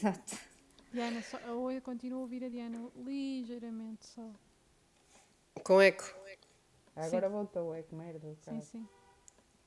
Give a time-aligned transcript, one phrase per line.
[0.00, 0.38] Exato.
[0.92, 4.28] Diana, só, eu continuo a ouvir a Diana ligeiramente só.
[5.62, 6.04] Com eco.
[6.96, 8.28] Agora voltou, é que merda.
[8.28, 8.60] Sim, cara.
[8.62, 8.88] sim.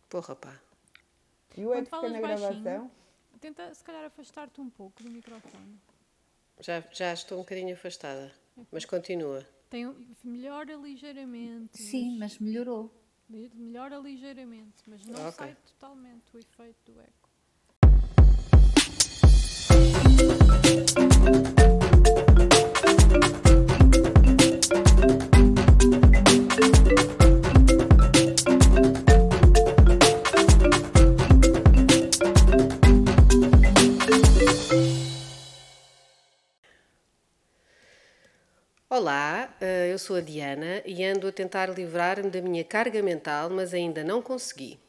[0.09, 0.59] Porra, pá.
[1.55, 2.91] E o Quando eco fica falas na baixinho, gravação?
[3.39, 5.79] Tenta se calhar afastar-te um pouco do microfone.
[6.59, 8.33] Já, já estou um bocadinho afastada.
[8.71, 9.47] Mas continua.
[9.69, 9.85] Tem,
[10.23, 11.77] melhora ligeiramente.
[11.81, 12.91] Sim, mas melhorou.
[13.29, 15.31] Melhora ligeiramente, mas não Ok.
[15.31, 17.22] sai totalmente o efeito do eco.
[38.95, 43.49] Olá, eh, eu sou a Diana e ando a tentar livrar-me da minha carga mental,
[43.49, 44.79] mas ainda não consegui.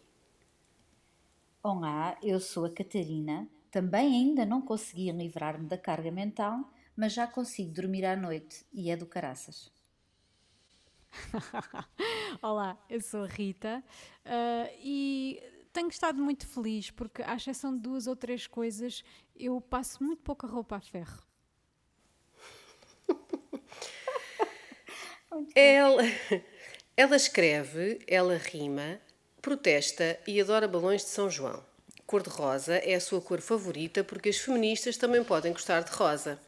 [1.63, 3.49] Olá, eu sou a Catarina.
[3.75, 8.89] Também ainda não consegui livrar-me da carga mental, mas já consigo dormir à noite e
[8.89, 9.69] é do caraças.
[12.41, 13.83] Olá, eu sou a Rita
[14.25, 19.03] ah, e tenho estado muito feliz porque, à exceção de duas ou três coisas,
[19.35, 21.25] eu passo muito pouca roupa a ferro.
[25.53, 26.05] Ela,
[26.97, 29.01] ela escreve, ela rima,
[29.43, 31.74] protesta e adora balões de São João.
[32.15, 36.39] Cor-de-rosa é a sua cor favorita porque as feministas também podem gostar de rosa.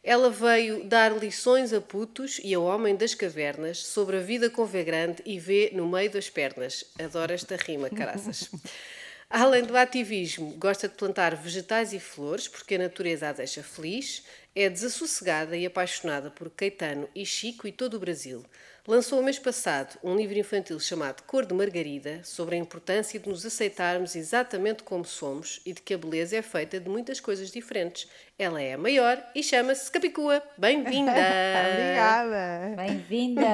[0.00, 4.64] Ela veio dar lições a putos e ao homem das cavernas sobre a vida com
[4.64, 6.84] V grande e V no meio das pernas.
[7.00, 8.48] Adoro esta rima, caraças.
[9.28, 14.22] Além do ativismo, gosta de plantar vegetais e flores porque a natureza a deixa feliz,
[14.54, 18.44] é desassossegada e apaixonada por Caetano e Chico e todo o Brasil.
[18.88, 23.28] Lançou o mês passado um livro infantil chamado Cor de Margarida sobre a importância de
[23.28, 27.52] nos aceitarmos exatamente como somos e de que a beleza é feita de muitas coisas
[27.52, 28.10] diferentes.
[28.36, 30.42] Ela é a maior e chama-se Capicua.
[30.58, 31.12] Bem-vinda!
[31.70, 32.74] Obrigada.
[32.76, 33.44] Bem-vinda!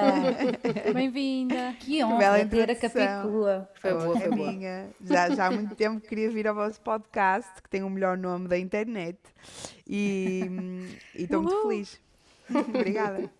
[0.95, 1.77] Bem-vinda!
[1.79, 2.75] que honra ter a.
[2.75, 3.69] Capicua.
[3.75, 4.51] Foi boa, é foi boa.
[4.53, 4.89] minha.
[5.05, 8.17] Já, já há muito tempo que queria vir ao vosso podcast, que tem o melhor
[8.17, 9.19] nome da internet.
[9.87, 10.41] E
[11.15, 12.01] e estou muito feliz.
[12.49, 13.31] Obrigada.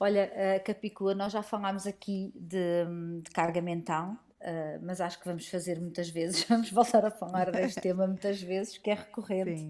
[0.00, 2.86] Olha, a Capicua, nós já falámos aqui de,
[3.22, 7.52] de carga mental, ah, mas acho que vamos fazer muitas vezes, vamos voltar a falar
[7.52, 9.66] deste tema muitas vezes, que é recorrente.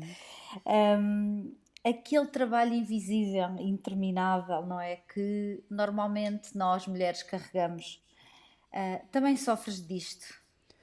[0.67, 1.55] Um,
[1.85, 4.97] aquele trabalho invisível, interminável, não é?
[4.97, 8.03] Que normalmente nós mulheres carregamos.
[8.73, 10.27] Ah, também sofres disto?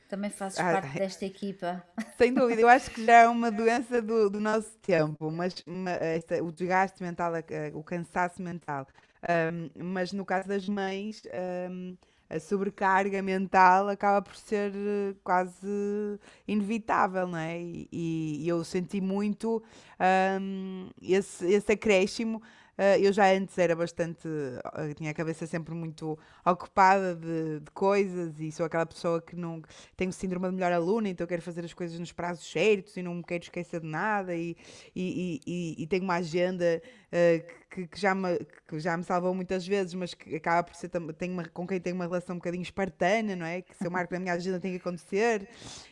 [0.09, 1.83] Também fazes Ah, parte desta equipa?
[2.17, 5.91] Sem dúvida, eu acho que já é uma doença do, do nosso tempo, mas ma-
[5.91, 7.31] esta- o desgaste mental,
[7.75, 8.87] o cansaço mental.
[9.27, 11.95] Ahm, mas no caso das mães, ahm,
[12.29, 15.67] a sobrecarga mental acaba por ser eh, quase
[16.47, 17.59] inevitável, não é?
[17.61, 17.87] E,
[18.43, 19.61] e eu senti muito
[19.99, 22.41] ahm, esse, esse acréscimo.
[22.79, 24.27] Ah, eu já antes era bastante,
[24.63, 29.35] ah, tinha a cabeça sempre muito ocupada de, de coisas e sou aquela pessoa que
[29.35, 29.63] não
[29.95, 33.15] tenho síndrome de melhor aluna, então quero fazer as coisas nos prazos certos e não
[33.15, 34.55] me quero esquecer de nada e,
[34.95, 36.79] e, e, e- tenho uma agenda
[37.11, 40.89] que, que já me, que já me salvou muitas vezes, mas que acaba por ser
[40.89, 43.61] tenho uma, com quem tenho uma relação um bocadinho espartana, não é?
[43.61, 45.47] Que se eu marco na minha agenda tem que acontecer.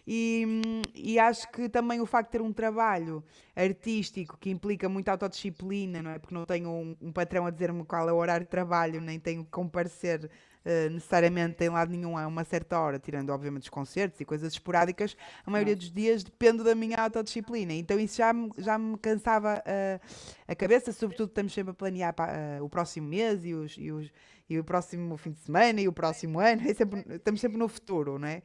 [0.07, 0.47] E,
[0.95, 3.23] e acho que também o facto de ter um trabalho
[3.55, 6.17] artístico que implica muita autodisciplina, não é?
[6.17, 9.19] Porque não tenho um, um patrão a dizer-me qual é o horário de trabalho, nem
[9.19, 10.29] tenho que comparecer
[10.65, 14.51] eh, necessariamente em lado nenhum a uma certa hora, tirando obviamente os concertos e coisas
[14.51, 15.15] esporádicas,
[15.45, 17.71] a maioria dos dias depende da minha autodisciplina.
[17.73, 19.99] Então isso já me, já me cansava eh,
[20.47, 23.91] a cabeça, sobretudo estamos sempre a planear pa- eh, o próximo mês e, os, e,
[23.91, 24.11] os,
[24.49, 27.67] e o próximo fim de semana e o próximo ano, é sempre- estamos sempre no
[27.67, 28.41] futuro, não é?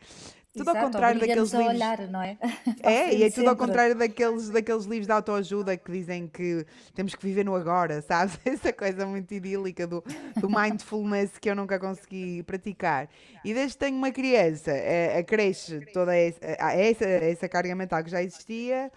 [0.53, 1.69] Tudo ao Exato, contrário daqueles livros.
[1.69, 2.37] a olhar, não é?
[2.83, 7.15] É, e é tudo ao contrário daqueles, daqueles livros de autoajuda que dizem que temos
[7.15, 8.37] que viver no agora, sabes?
[8.45, 10.03] Essa coisa muito idílica do,
[10.41, 13.09] do mindfulness que eu nunca consegui praticar.
[13.45, 18.03] E desde que tenho uma criança, eh, acresce toda essa, a- essa, essa carga mental
[18.03, 18.91] que já existia,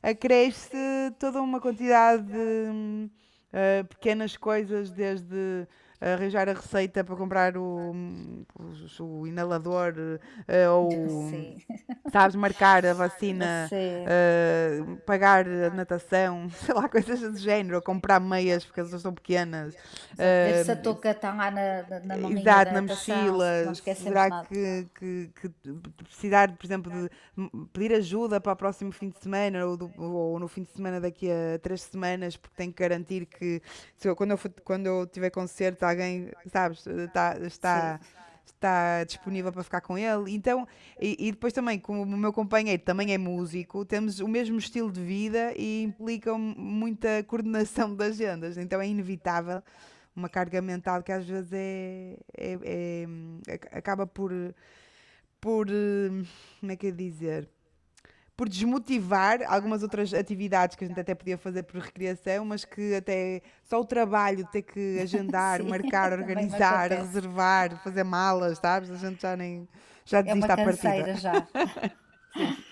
[0.00, 0.76] acresce
[1.18, 2.38] toda uma quantidade de
[2.70, 3.10] hum,
[3.52, 5.66] eh, pequenas coisas, desde
[6.00, 7.92] arranjar a receita para comprar o,
[9.00, 9.94] o, o inalador
[10.48, 11.56] eh, ou Sim.
[12.12, 13.72] sabes, marcar a vacina,
[14.04, 19.14] uh, pagar a natação, sei lá, coisas do género, ou comprar meias porque elas são
[19.14, 19.76] pequenas.
[20.42, 23.78] Ver se a Uh, touca está lá na, na, na maminha Exato, na natação, mochila.
[23.92, 25.48] Será que, que, que
[26.04, 27.10] precisar, por exemplo, de
[27.72, 31.00] pedir ajuda para o próximo fim de semana ou, do- ou no fim de semana
[31.00, 33.62] daqui a três semanas, porque tenho que garantir que
[33.96, 38.00] se eu- quando, eu, for- quando eu tiver concerto, alguém, sabes, está, está,
[38.46, 40.32] está disponível para ficar com ele.
[40.34, 40.66] Então,
[41.00, 44.90] e, e, depois também, como o meu companheiro também é músico, temos o mesmo estilo
[44.90, 48.56] de vida e implica muita coordenação das agendas.
[48.56, 49.62] Então é inevitável
[50.14, 52.58] uma carga mental que às vezes é, é,
[53.46, 54.32] é acaba por
[55.40, 55.66] por
[56.60, 57.48] como é que é dizer
[58.40, 62.94] por desmotivar algumas outras atividades que a gente até podia fazer por recreação, mas que
[62.94, 68.90] até só o trabalho ter que agendar, Sim, marcar, organizar, reservar, fazer malas, sabes?
[68.90, 69.68] A gente já nem
[70.06, 71.14] já desiste é à partida.
[71.16, 71.46] já.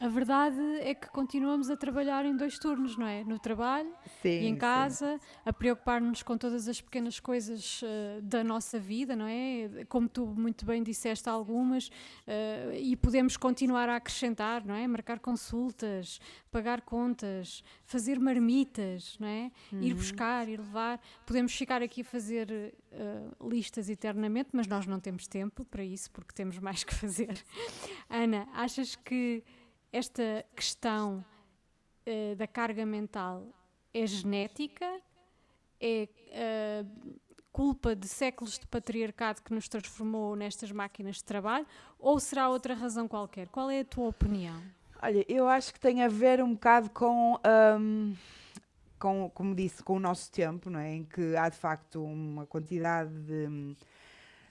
[0.00, 3.24] A verdade é que continuamos a trabalhar em dois turnos, não é?
[3.24, 3.92] No trabalho
[4.22, 5.40] sim, e em casa, sim.
[5.44, 9.84] a preocupar-nos com todas as pequenas coisas uh, da nossa vida, não é?
[9.88, 14.86] Como tu muito bem disseste algumas, uh, e podemos continuar a acrescentar, não é?
[14.86, 19.50] Marcar consultas, pagar contas, fazer marmitas, não é?
[19.72, 19.82] Uhum.
[19.82, 21.00] Ir buscar, ir levar.
[21.26, 26.08] Podemos ficar aqui a fazer uh, listas eternamente, mas nós não temos tempo para isso,
[26.12, 27.44] porque temos mais que fazer.
[28.08, 29.42] Ana, achas que
[29.92, 31.24] esta questão
[32.06, 33.46] uh, da carga mental
[33.92, 35.00] é genética?
[35.80, 36.08] É
[36.84, 37.18] uh,
[37.52, 41.66] culpa de séculos de patriarcado que nos transformou nestas máquinas de trabalho?
[41.98, 43.48] Ou será outra razão qualquer?
[43.48, 44.60] Qual é a tua opinião?
[45.00, 47.38] Olha, eu acho que tem a ver um bocado com.
[47.80, 48.14] Um,
[48.98, 50.92] com, como disse, com o nosso tempo, não é?
[50.92, 53.76] em que há de facto uma quantidade de,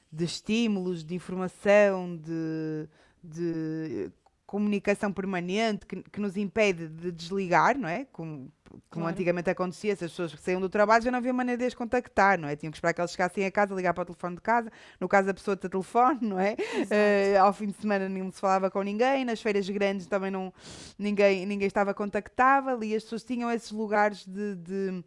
[0.10, 2.88] de estímulos, de informação, de,
[3.22, 4.10] de
[4.48, 8.06] comunicação permanente que, que, nos impede de desligar, não é?
[8.14, 8.50] Como,
[8.90, 9.10] como claro.
[9.10, 12.40] antigamente acontecia, se as pessoas saíam do trabalho já não havia maneira de as contactar,
[12.40, 12.56] não é?
[12.56, 14.72] Tinham que esperar que eles chegassem a casa, ligar para o telefone de casa,
[15.02, 16.54] no caso a pessoa ter telefone, não é?
[16.54, 20.54] Uh, ao fim de semana não se falava com ninguém, nas feiras grandes também não,
[20.98, 25.04] ninguém, ninguém estava contactável e as pessoas tinham esses lugares de, de,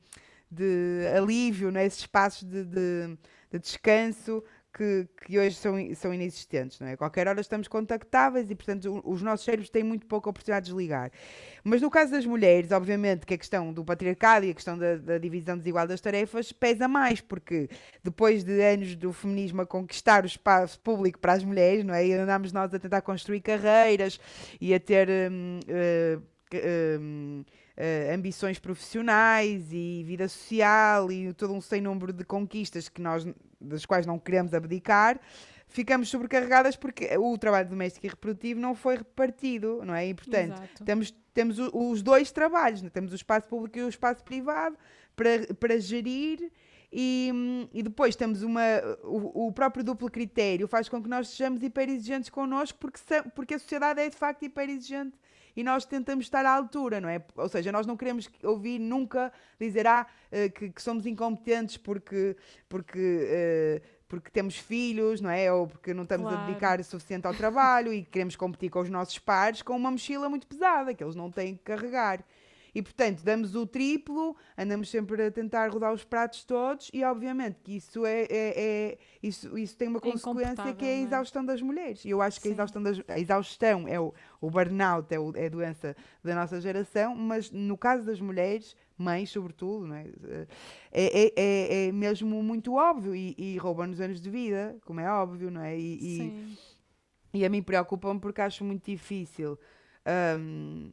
[0.51, 1.87] de alívio, não é?
[1.87, 3.19] esses espaços de, de,
[3.51, 6.79] de descanso que, que hoje são, são inexistentes.
[6.81, 6.93] Não é?
[6.93, 10.73] A qualquer hora estamos contactáveis e, portanto, os nossos cérebros têm muito pouca oportunidade de
[10.73, 11.11] desligar.
[11.65, 14.97] Mas no caso das mulheres, obviamente que a questão do patriarcado e a questão da,
[14.97, 17.69] da divisão desigual das tarefas pesa mais, porque
[18.03, 22.07] depois de anos do feminismo a conquistar o espaço público para as mulheres, não é?
[22.07, 24.21] E andámos nós a tentar construir carreiras
[24.61, 25.09] e a ter.
[25.09, 26.23] Hum, uh,
[27.81, 33.27] uh, ambições profissionais e vida social e todo um sem número de conquistas que nós,
[33.61, 35.21] das quais não queremos abdicar,
[35.69, 40.09] ficamos sobrecarregadas porque o trabalho doméstico e reprodutivo não foi repartido, não é?
[40.09, 40.85] E, portanto, Exato.
[40.85, 42.91] temos, temos os dois trabalhos, é?
[42.91, 44.77] temos o espaço público e o espaço privado
[45.15, 46.51] para, para gerir
[46.93, 48.63] e, e, depois temos uma.
[49.05, 52.99] O, o, próprio duplo critério faz com que nós sejamos hiperexigentes connosco, porque,
[53.33, 55.17] porque a sociedade é de facto hiperexigente
[55.61, 57.23] e nós tentamos estar à altura, não é?
[57.37, 59.31] Ou seja, nós não queremos ouvir nunca
[59.61, 62.35] dizer ah, eh, que, que somos incompetentes porque,
[62.67, 65.53] porque, uh, porque temos filhos, não é?
[65.53, 66.43] Ou porque não estamos claro.
[66.43, 69.91] a dedicar o suficiente ao trabalho e queremos competir com os nossos pares com uma
[69.91, 72.25] mochila muito pesada que eles não têm que carregar.
[72.75, 77.61] E portanto, damos o triplo, andamos sempre a tentar rodar os pratos todos, e obviamente
[77.63, 81.03] que isso é, é, é isso, isso tem uma é consequência que é a é?
[81.03, 82.05] exaustão das mulheres.
[82.05, 85.33] E eu acho que a exaustão, das, a exaustão é o, o burnout, é, o,
[85.37, 90.07] é a doença da nossa geração, mas no caso das mulheres, mães sobretudo, não é?
[90.93, 95.11] É, é, é, é mesmo muito óbvio e, e rouba-nos anos de vida, como é
[95.11, 95.79] óbvio, não é?
[95.79, 96.59] E, e,
[97.33, 99.59] e a mim preocupa-me porque acho muito difícil.
[100.39, 100.91] Um,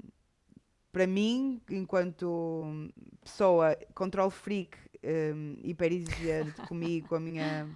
[0.98, 2.90] para mim, enquanto
[3.24, 7.70] pessoa control freak, um, hiper exigente comigo, com a minha.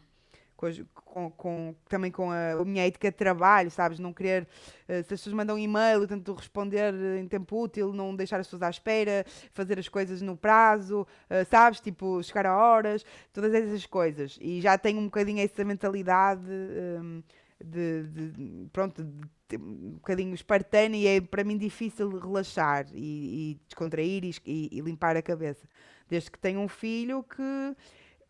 [1.05, 3.97] Com, com, também com a, a, minha ética de trabalho, sabes?
[3.97, 4.47] Não querer, uh,
[4.87, 8.61] se as pessoas mandam um e-mail, tento responder em tempo útil, não deixar as pessoas
[8.61, 11.79] à espera, fazer as coisas no prazo, uh, sabes?
[11.79, 14.37] Tipo, chegar a horas, todas essas coisas.
[14.39, 17.23] E já tenho um bocadinho essa mentalidade um,
[17.63, 23.59] de, de, pronto, de um bocadinho espartana e é para mim difícil relaxar e, e
[23.67, 25.67] descontrair e, e, limpar a cabeça.
[26.09, 27.75] Desde que tenho um filho que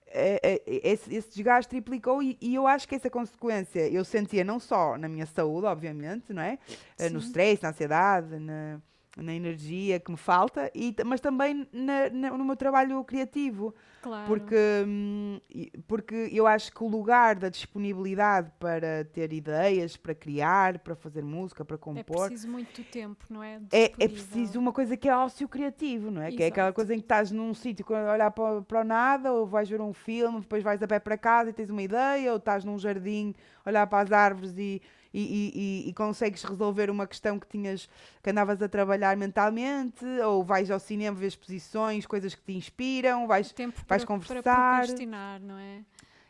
[0.07, 4.43] é, é, esse, esse, desgaste triplicou e, e, eu acho que essa consequência eu sentia
[4.43, 6.59] não só na minha saúde, obviamente, não é?
[6.97, 7.09] Sim.
[7.09, 8.81] No stress, na ansiedade, na,
[9.17, 13.73] na energia que me falta, e, mas também na, na, no meu trabalho criativo.
[14.01, 14.25] Claro.
[14.25, 14.55] Porque,
[14.87, 15.39] hum,
[15.87, 21.23] porque eu acho que o lugar da disponibilidade para ter ideias, para criar, para fazer
[21.23, 22.25] música, para é compor.
[22.25, 23.61] É preciso muito tempo, não é?
[23.71, 26.25] É, é preciso uma coisa que é ócio criativo, não é?
[26.25, 26.37] Exato.
[26.37, 29.31] Que é aquela coisa em que estás num sítio a olhar para, para o nada,
[29.31, 32.31] ou vais ver um filme, depois vais a pé para casa e tens uma ideia,
[32.31, 34.81] ou estás num jardim, olhar para as árvores e
[35.13, 37.89] e, e, e, consegues resolver uma questão que tinhas
[38.23, 43.27] que andavas a trabalhar mentalmente, ou vais ao cinema ver exposições, coisas que te inspiram,
[43.27, 44.41] vais, Tempo vais para, conversar.
[44.41, 45.83] Para procrastinar, não é?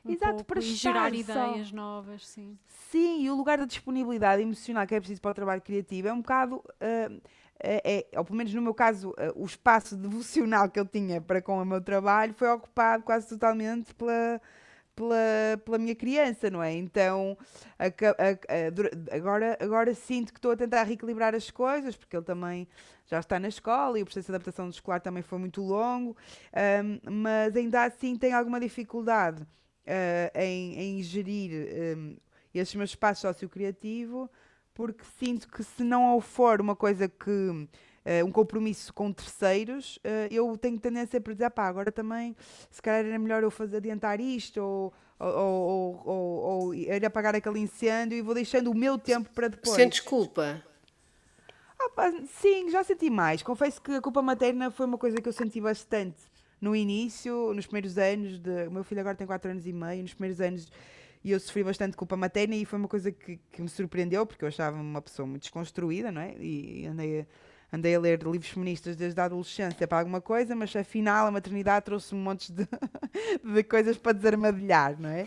[0.03, 1.75] um Exato, pouco, para e gerar ideias só.
[1.75, 2.57] novas, sim.
[2.89, 6.13] Sim, e o lugar da disponibilidade emocional que é preciso para o trabalho criativo é
[6.13, 6.55] um bocado.
[6.55, 7.21] Uh,
[7.63, 11.21] é, é, ou pelo menos no meu caso, uh, o espaço devocional que eu tinha
[11.21, 14.41] para com o meu trabalho foi ocupado quase totalmente pela,
[14.95, 16.73] pela, pela minha criança, não é?
[16.73, 17.37] Então
[17.77, 22.25] a, a, a, agora, agora sinto que estou a tentar reequilibrar as coisas, porque ele
[22.25, 22.67] também
[23.07, 26.15] já está na escola e o processo de adaptação escolar também foi muito longo,
[26.83, 32.17] um, mas ainda assim tem alguma dificuldade uh, em, em, gerir um,
[32.53, 34.29] estes meus espaços sociocriativo,
[34.73, 37.67] porque sinto que se não for uma coisa que
[38.03, 42.35] Uh, um compromisso com terceiros, uh, eu tenho tendência para dizer, pá, agora também
[42.71, 47.59] se calhar era melhor eu fazer adiantar isto ou, ou, ou, ou, ir apagar aquele
[47.59, 49.75] incêndio e vou deixando o meu tempo para depois.
[49.75, 50.63] Sentes culpa?
[51.79, 53.43] Ah, pá, sim, já senti mais.
[53.43, 56.23] Confesso que a culpa materna foi uma coisa que eu senti bastante
[56.59, 58.39] no início, nos primeiros anos.
[58.39, 58.67] De...
[58.67, 60.67] O meu filho agora tem 4 anos e meio, nos primeiros anos
[61.23, 64.43] e eu sofri bastante culpa materna e foi uma coisa que, que me surpreendeu porque
[64.43, 66.35] eu achava uma pessoa muito desconstruída, não é?
[66.39, 67.25] E andei a
[67.71, 71.85] andei a ler livros feministas desde a adolescência para alguma coisa, mas afinal a maternidade
[71.85, 72.67] trouxe um monte de,
[73.43, 75.25] de coisas para desarmadilhar, não é?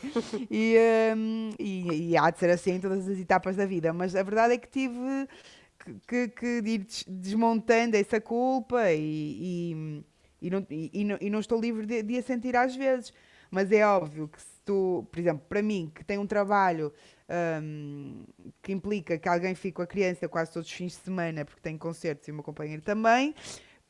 [0.50, 0.76] E,
[1.16, 4.22] um, e, e, há de ser assim em todas as etapas da vida, mas a
[4.22, 5.28] verdade é que tive
[6.06, 9.00] que, que, ir desmontando essa culpa e,
[9.70, 10.04] e,
[10.42, 13.12] e, não, e, e não estou livre de, de a sentir às vezes.
[13.50, 16.92] Mas é óbvio que se tu, por exemplo, para mim, que tem um trabalho
[17.28, 18.24] um,
[18.62, 21.60] que implica que alguém fique com a criança quase todos os fins de semana, porque
[21.60, 23.34] tem concertos e o meu companheiro também,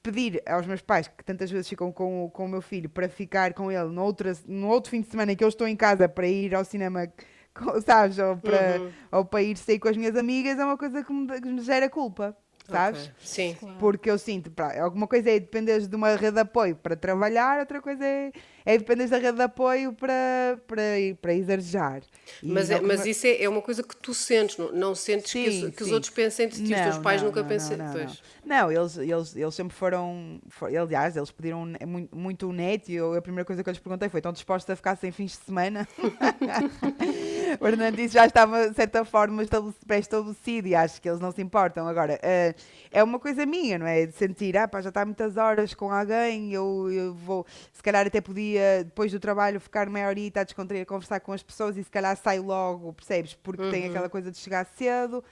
[0.02, 3.54] pedir aos meus pais, que tantas vezes ficam com, com o meu filho, para ficar
[3.54, 6.08] com ele no outro, no outro fim de semana em que eu estou em casa
[6.08, 7.10] para ir ao cinema,
[7.84, 8.18] sabes?
[8.18, 8.92] Ou para, uhum.
[9.12, 11.60] ou para ir sair com as minhas amigas, é uma coisa que me, que me
[11.62, 12.36] gera culpa
[12.68, 13.02] sabes?
[13.02, 13.14] Okay.
[13.18, 13.56] Sim.
[13.78, 17.60] Porque eu sinto, pá, alguma coisa é depender de uma rede de apoio para trabalhar,
[17.60, 18.32] outra coisa é,
[18.66, 20.82] é depender da rede de apoio para, para,
[21.20, 22.02] para exagerar.
[22.42, 25.44] Mas, é, mas isso é, é uma coisa que tu sentes, não, não sentes sim,
[25.44, 27.76] que, que os outros pensem de ti, não, os teus pais não, nunca pensam.
[27.76, 28.06] Não, não,
[28.44, 32.96] não, eles, eles, eles sempre foram, for, aliás, eles pediram muito, muito o net e
[32.96, 35.32] eu, a primeira coisa que eu lhes perguntei foi: estão dispostos a ficar sem fins
[35.32, 35.86] de semana?
[37.58, 39.42] Portanto, isso já estava, de certa forma,
[39.86, 41.86] pré-estabelecido e acho que eles não se importam.
[41.86, 44.06] Agora, uh, é uma coisa minha, não é?
[44.06, 48.06] De sentir, ah, pá, já está muitas horas com alguém, eu, eu vou, se calhar
[48.06, 48.53] até podia,
[48.84, 51.90] depois do trabalho, ficar meia horita a descontrair, a conversar com as pessoas e se
[51.90, 53.34] calhar saio logo, percebes?
[53.34, 53.70] Porque uhum.
[53.70, 55.22] tem aquela coisa de chegar cedo.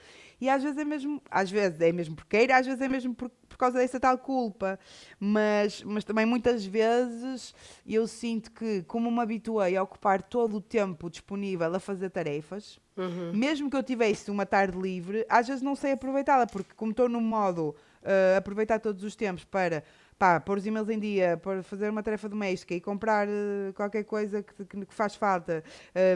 [0.41, 3.15] E às vezes é mesmo, às vezes é mesmo porque queira, às vezes é mesmo
[3.15, 4.77] por, por causa dessa tal culpa.
[5.19, 7.55] Mas, mas também muitas vezes
[7.87, 12.79] eu sinto que, como me habituei a ocupar todo o tempo disponível a fazer tarefas,
[12.97, 13.31] uhum.
[13.33, 17.07] mesmo que eu tivesse uma tarde livre, às vezes não sei aproveitá-la, porque como estou
[17.07, 19.83] no modo uh, aproveitar todos os tempos para
[20.23, 24.05] pá, pôr os e-mails em dia, para fazer uma tarefa doméstica e comprar uh, qualquer
[24.05, 25.61] coisa que, que, que faz falta,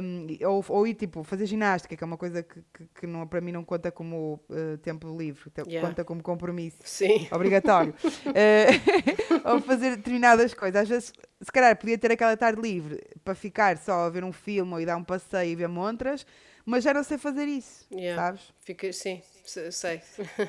[0.02, 3.28] um, ou, ou ir tipo fazer ginástica, que é uma coisa que, que, que não,
[3.28, 5.86] para mim não conta como uh, tempo livre, yeah.
[5.86, 7.28] conta como compromisso Sim.
[7.34, 7.94] obrigatório.
[7.94, 10.84] uh, ou fazer determinadas coisas.
[10.84, 14.32] Às vezes, se calhar, podia ter aquela tarde livre para ficar só a ver um
[14.32, 16.26] filme ou ir dar um passeio e ver montras,
[16.66, 18.22] mas já não sei fazer isso, yeah.
[18.22, 18.54] sabes?
[18.62, 19.22] Fica, sim,
[19.70, 20.02] sei.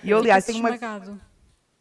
[0.04, 0.78] E eu, aliás, tenho uma...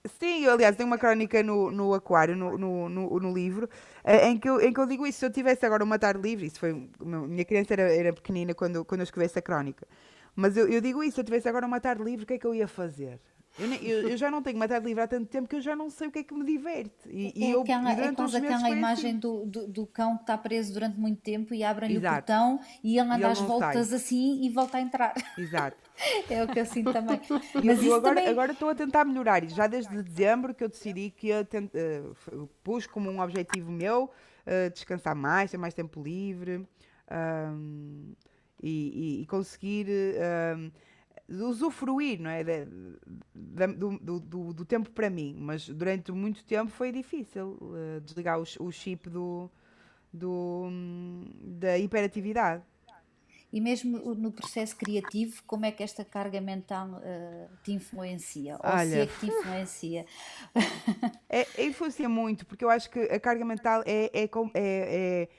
[0.07, 3.69] Sim, eu, aliás, tenho uma crónica no, no Aquário, no, no, no, no livro,
[4.03, 5.19] eh, em, que eu, em que eu digo isso.
[5.19, 6.73] Se eu tivesse agora uma tarde livre, isso foi.
[6.99, 9.87] Minha criança era, era pequenina quando, quando eu escrevi essa crónica.
[10.35, 12.37] Mas eu, eu digo isso, se eu tivesse agora uma tarde livre, o que é
[12.37, 13.19] que eu ia fazer?
[13.59, 15.75] Eu, eu, eu, já não tenho uma tarde livre há tanto tempo que eu já
[15.75, 17.09] não sei o que é que me diverte.
[17.09, 19.19] E, é, eu, aquela, é quase aquela imagem assim.
[19.19, 22.99] do, do, do, cão que está preso durante muito tempo e abrem-lhe o portão e
[22.99, 23.97] ele anda às voltas sai.
[23.97, 25.13] assim e volta a entrar.
[25.37, 25.77] Exato.
[26.29, 27.19] é o que eu sinto também.
[27.63, 28.29] Mas eu, agora, também...
[28.29, 29.55] agora estou a tentar melhorar isso.
[29.55, 34.03] Já desde dezembro que eu decidi que ia tent, uh, pus como um objetivo meu
[34.03, 36.67] uh, descansar mais, ter mais tempo livre
[37.09, 38.13] um,
[38.61, 39.87] e, e, e, conseguir.
[40.55, 40.71] Um,
[41.29, 42.43] usufruir não é?
[42.43, 48.01] De, de, do, do, do, tempo para mim, mas durante muito tempo foi difícil uh,
[48.01, 49.49] desligar o, o chip do,
[50.13, 50.69] do,
[51.41, 52.63] da hiperatividade.
[53.51, 58.55] E mesmo no processo criativo, como é que esta carga mental uh, te influencia?
[58.55, 60.05] Ou Olha, se é que te influencia?
[61.29, 65.29] é, influencia muito, porque eu acho que a carga mental é, é, é, é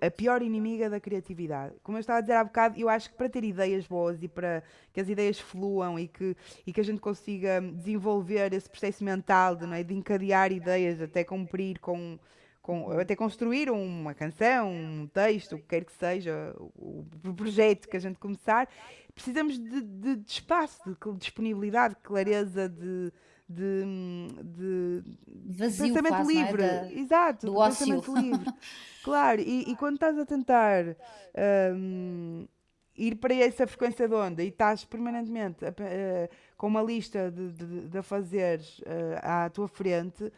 [0.00, 1.74] a, pior inimiga da criatividade.
[1.82, 4.28] Como eu estava a dizer há bocado, eu acho que para ter ideias boas e
[4.28, 9.02] para que as ideias fluam e que, e que a gente consiga desenvolver esse processo
[9.04, 12.18] mental de, é, de encadear ideias até cumprir com,
[12.62, 17.88] com, até construir uma canção, um texto, o que quer que seja, o, o projeto
[17.88, 18.68] que a gente começar,
[19.14, 23.12] precisamos de, de, de espaço, de disponibilidade, de clareza, de,
[23.50, 23.84] de,
[24.44, 25.02] de
[25.56, 26.62] Vazio, pensamento quase, livre.
[26.62, 26.92] É?
[26.92, 28.46] Exato, do pensamento livre.
[29.02, 30.84] claro, e, e, quando estás a tentar
[31.74, 32.46] um,
[32.96, 35.70] ir para essa frequência de onda e estás permanentemente uh,
[36.56, 40.32] com uma lista de, de, de fazeres uh, à tua frente,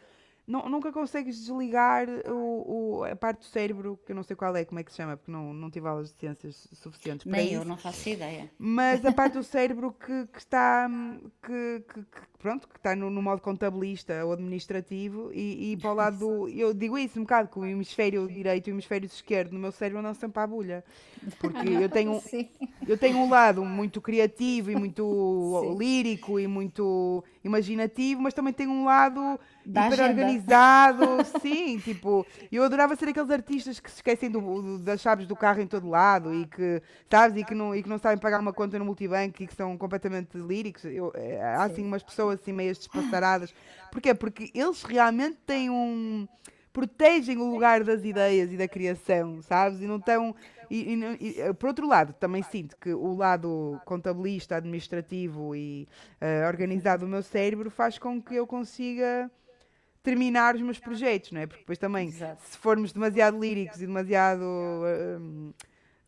[0.45, 4.53] não, nunca consegues desligar o, o, a parte do cérebro, que eu não sei qual
[4.55, 7.37] é, como é que se chama, porque não, não tive aulas de ciências suficientes para
[7.37, 7.55] Nem isso.
[7.55, 8.51] eu, não faço ideia.
[8.57, 10.89] Mas a parte do cérebro que, que está,
[11.43, 15.91] que, que, que, pronto, que está no, no, modo contabilista ou administrativo e, e para
[15.91, 16.49] o lado do...
[16.49, 19.71] Eu digo isso um bocado, que o hemisfério direito e o hemisfério esquerdo no meu
[19.71, 20.83] cérebro não sempre à bulha.
[21.39, 22.21] Porque eu tenho,
[22.85, 25.77] eu tenho um lado muito criativo e muito Sim.
[25.77, 30.21] lírico e muito imaginativo, mas também tenho um lado da hiper agenda.
[30.21, 31.05] organizado,
[31.41, 35.35] sim, tipo, eu adorava ser aqueles artistas que se esquecem do, do, das chaves do
[35.35, 38.39] carro em todo lado e que, sabes, e que, não, e que não sabem pagar
[38.39, 40.85] uma conta no multibanco e que são completamente líricos.
[40.85, 43.53] Eu, é, há assim umas pessoas assim meias despassaradas.
[43.91, 44.13] Porquê?
[44.13, 46.27] Porque eles realmente têm um
[46.73, 49.79] protegem o lugar das ideias e da criação, sabes?
[49.79, 50.35] E não estão.
[50.69, 55.87] E, e, e, por outro lado, também sinto que o lado contabilista, administrativo e
[56.19, 59.29] uh, organizado do meu cérebro faz com que eu consiga
[60.01, 61.47] terminar os meus projetos, não é?
[61.47, 62.41] Porque depois também, Exato.
[62.43, 65.53] se formos demasiado líricos e demasiado uh,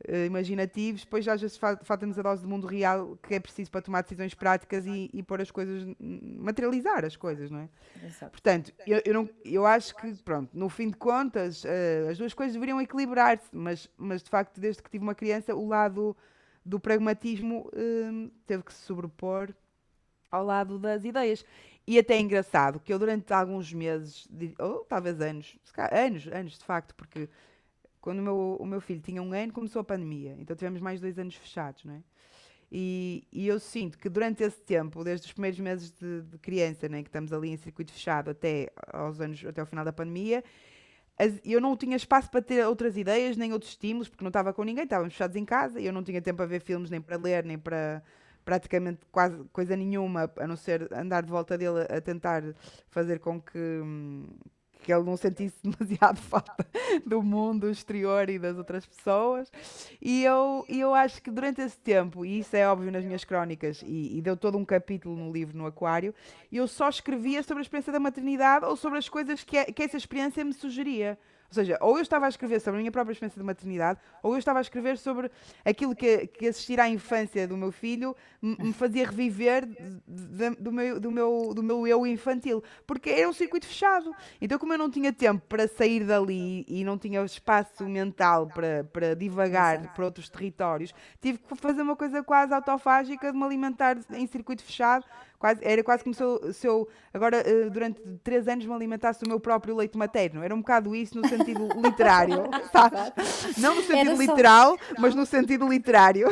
[0.08, 3.82] uh, imaginativos, depois já vezes falta-nos a dose do mundo real que é preciso para
[3.82, 7.70] tomar decisões práticas e, e pôr as coisas, materializar as coisas, não é?
[8.04, 8.32] Exato.
[8.32, 12.34] Portanto, eu, eu, não, eu acho que, pronto, no fim de contas, uh, as duas
[12.34, 16.16] coisas deveriam equilibrar-se, mas, mas de facto, desde que tive uma criança, o lado
[16.66, 17.70] do pragmatismo
[18.48, 19.54] teve que se sobrepor
[20.32, 21.46] ao lado das ideias.
[21.88, 25.58] E até é engraçado que eu durante alguns meses, ou talvez anos,
[25.92, 27.30] anos, anos de facto, porque
[28.06, 31.02] quando o meu, o meu filho tinha um ano começou a pandemia, então tivemos mais
[31.02, 32.04] dois anos fechados, não é?
[32.72, 36.88] E, e eu sinto que durante esse tempo, desde os primeiros meses de, de criança,
[36.88, 40.44] né, que estamos ali em circuito fechado até aos anos, até o final da pandemia,
[41.18, 44.54] as, eu não tinha espaço para ter outras ideias, nem outros estímulos, porque não estava
[44.54, 47.02] com ninguém, estávamos fechados em casa, e eu não tinha tempo para ver filmes, nem
[47.02, 48.04] para ler, nem para
[48.44, 52.44] praticamente quase coisa nenhuma, a não ser andar de volta dele a tentar
[52.88, 53.82] fazer com que,
[54.86, 56.66] que ele não sentisse demasiado falta
[57.06, 59.52] do mundo exterior e das outras pessoas.
[60.00, 63.82] E eu, eu acho que durante esse tempo, e isso é óbvio nas minhas crónicas,
[63.82, 66.14] e, e deu todo um capítulo no livro no Aquário,
[66.52, 69.98] eu só escrevia sobre a experiência da maternidade ou sobre as coisas que, que essa
[69.98, 71.18] experiência me sugeria.
[71.50, 74.34] Ou seja, ou eu estava a escrever sobre a minha própria experiência de maternidade, ou
[74.34, 75.32] eu estava a escrever sobre
[75.64, 79.76] aquilo que, que assistir à infância do meu filho me fazia reviver de,
[80.08, 82.64] de, do, meu, do, meu, do meu eu infantil.
[82.86, 84.14] Porque era um circuito fechado.
[84.40, 88.84] Então, como eu não tinha tempo para sair dali e não tinha espaço mental para,
[88.84, 93.98] para divagar para outros territórios, tive que fazer uma coisa quase autofágica de me alimentar
[94.12, 95.06] em circuito fechado
[95.38, 99.22] Quase, era quase como se eu, se eu agora, uh, durante três anos, me alimentasse
[99.22, 100.44] do meu próprio leite materno.
[100.44, 103.58] Era um bocado isso no sentido literário, sabes?
[103.58, 106.28] Não no sentido literal, mas no sentido literário.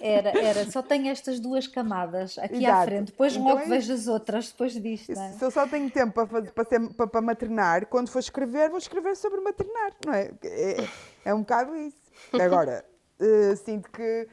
[0.00, 0.70] Era, era.
[0.70, 2.82] Só tenho estas duas camadas aqui Exato.
[2.82, 3.06] à frente.
[3.12, 5.12] Depois então logo é vejo as outras, depois disto.
[5.12, 5.32] É?
[5.32, 8.68] Se eu só tenho tempo para, fazer, para, ser, para, para maternar, quando for escrever,
[8.68, 10.30] vou escrever sobre maternar, não é?
[10.44, 10.88] É,
[11.24, 11.96] é um bocado isso.
[12.32, 12.84] Agora,
[13.20, 14.28] uh, sinto que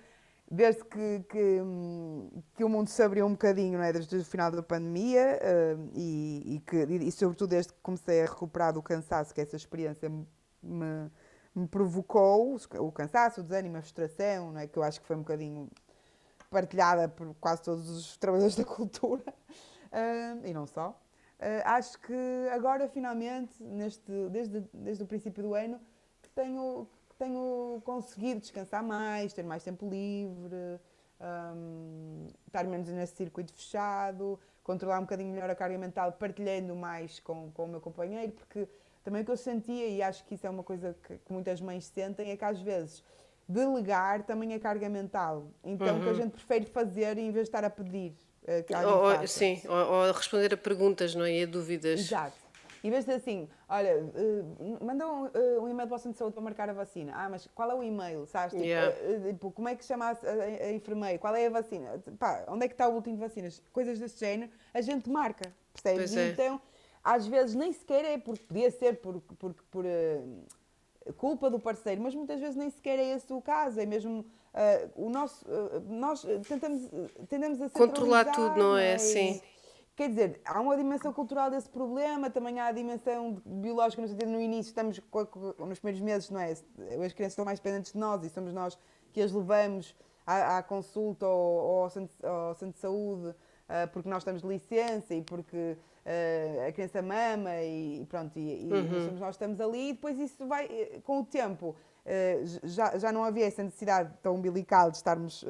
[0.54, 1.60] desde que, que,
[2.56, 3.92] que, o mundo se abriu um bocadinho, não é?
[3.92, 8.26] desde o final da pandemia uh, e, e, que, e, sobretudo desde que comecei a
[8.26, 10.12] recuperar do cansaço que essa experiência
[10.62, 11.12] me,
[11.56, 14.68] me provocou, o cansaço, o desânimo, a frustração, não é?
[14.68, 15.70] que eu acho que foi um bocadinho
[16.52, 20.92] partilhada por quase todos os trabalhadores da cultura uh, e não só.
[21.40, 25.82] Uh, acho que agora, finalmente, neste, desde, desde o princípio do ano,
[26.36, 26.88] tenho,
[27.24, 30.80] tenho conseguido descansar mais, ter mais tempo livre,
[31.22, 37.20] um, estar menos nesse circuito fechado, controlar um bocadinho melhor a carga mental, partilhando mais
[37.20, 38.68] com, com o meu companheiro, porque
[39.04, 41.62] também o que eu sentia, e acho que isso é uma coisa que, que muitas
[41.62, 43.04] mães sentem, é que às vezes
[43.48, 45.48] delegar também é carga mental.
[45.64, 46.00] Então, uhum.
[46.00, 46.18] o que a uhum.
[46.18, 48.14] gente prefere fazer em vez de estar a pedir.
[48.44, 51.32] Uh, ou, sim, ou, ou, responder a perguntas, não é?
[51.32, 52.02] E a dúvidas.
[52.02, 52.43] Exato.
[52.84, 56.18] Em vez de assim, olha, uh, manda um, uh, um, e-mail para o centro de
[56.18, 57.14] saúde para marcar a vacina.
[57.16, 58.26] Ah, mas qual é o e-mail?
[58.26, 58.52] Sabes?
[58.52, 58.94] Tipo, yeah.
[59.32, 61.18] uh, como é que se chama a, a, a, enfermeira?
[61.18, 62.04] Qual é a vacina?
[62.20, 63.64] Pá, onde é que está o último de vacinas?
[63.72, 66.16] Coisas desse género, a gente marca, percebes?
[66.18, 66.32] É.
[66.32, 66.60] Então,
[67.02, 69.86] às vezes nem sequer é porque podia ser por, por, por
[71.16, 74.26] culpa do parceiro, mas muitas vezes nem sequer é esse o caso, é mesmo
[74.96, 75.46] o nosso.
[75.88, 76.90] nós tentamos,
[77.30, 78.98] tendemos a controlar tudo, não é?
[78.98, 79.42] Sim.
[79.96, 84.32] Quer dizer, há uma dimensão cultural desse problema, também há a dimensão biológica, no sentido,
[84.32, 85.00] no início, estamos
[85.60, 86.52] nos primeiros meses, não é?
[86.52, 88.78] As crianças estão mais dependentes de nós e somos nós
[89.12, 93.88] que as levamos à, à consulta ou, ou, ao, centro, ao, centro, de saúde uh,
[93.92, 98.74] porque nós estamos de licença e porque uh, a criança mama e pronto, e, e
[98.74, 99.20] uhum.
[99.20, 101.76] nós estamos ali e depois isso vai, eh, com o tempo,
[102.06, 105.46] uh, já, já não havia essa necessidade tão umbilical de estarmos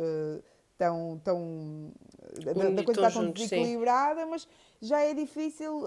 [0.78, 1.92] tão, tão
[2.44, 4.30] da, da coisa estar tão desequilibrada, sim.
[4.30, 4.48] mas
[4.82, 5.84] já é difícil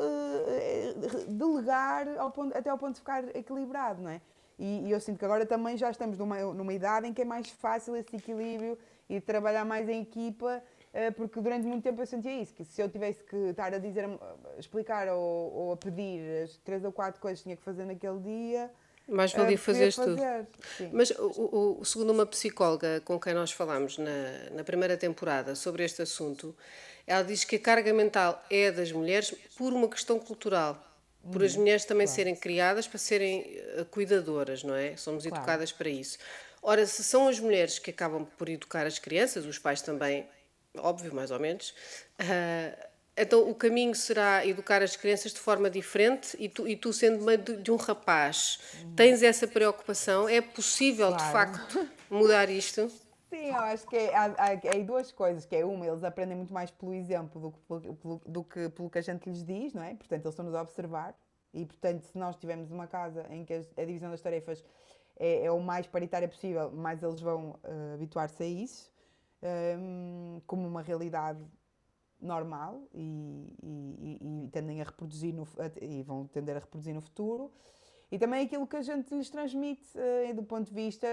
[1.29, 4.21] delegar ao ponto, até ao ponto de ficar equilibrado, não é?
[4.59, 7.25] E, e, eu sinto que agora também já estamos numa, numa idade em que é
[7.27, 10.63] mais fácil esse equilíbrio e trabalhar mais em equipa
[10.97, 13.79] eh, porque durante muito tempo eu sentia isso, que se eu tivesse que estar a
[13.79, 17.63] dizer, a explicar ou, ou a pedir as três ou quatro coisas que tinha que
[17.63, 18.73] fazer naquele dia,
[19.09, 20.21] mais valia uh, fazer tudo.
[20.93, 25.85] Mas o, o, segundo uma psicóloga com quem nós falámos na, na primeira temporada sobre
[25.85, 26.55] este assunto,
[27.07, 30.83] ela diz que a carga mental é das mulheres por uma questão cultural.
[31.33, 32.17] Por as hum, mulheres também claro.
[32.17, 34.97] serem criadas para serem eh, cuidadoras, não é?
[34.97, 35.37] Somos claro.
[35.39, 36.19] educadas para isso.
[36.63, 40.27] Ora, se são as mulheres que acabam por educar as crianças, os pais também
[40.79, 41.71] óbvio, mais ou menos.
[42.21, 42.87] Uh,
[43.17, 47.25] então o caminho será educar as crianças de forma diferente e tu, e tu sendo
[47.25, 48.59] mãe de, um rapaz,
[48.95, 50.29] tens essa preocupação?
[50.29, 51.25] É possível, claro.
[51.25, 52.91] de facto, mudar isto?
[53.29, 56.37] Sim, eu acho que é, há, há, há duas coisas, que é uma, eles aprendem
[56.37, 57.59] muito mais pelo exemplo do que
[58.01, 59.95] pelo, do que pelo que a gente lhes diz, não é?
[59.95, 61.15] Portanto, eles estão-nos a observar
[61.53, 64.63] e, portanto, se nós tivermos uma casa em que a, a divisão das tarefas
[65.19, 68.93] é, é, o mais paritária possível, mais eles vão uh, habituar-se a isso
[69.79, 71.41] um, como uma realidade
[72.21, 75.47] normal e, e, e, tendem a reproduzir no,
[75.81, 77.51] e vão tender a reproduzir no futuro.
[78.11, 81.07] E também aquilo que a gente lhes transmite uh, do ponto de vista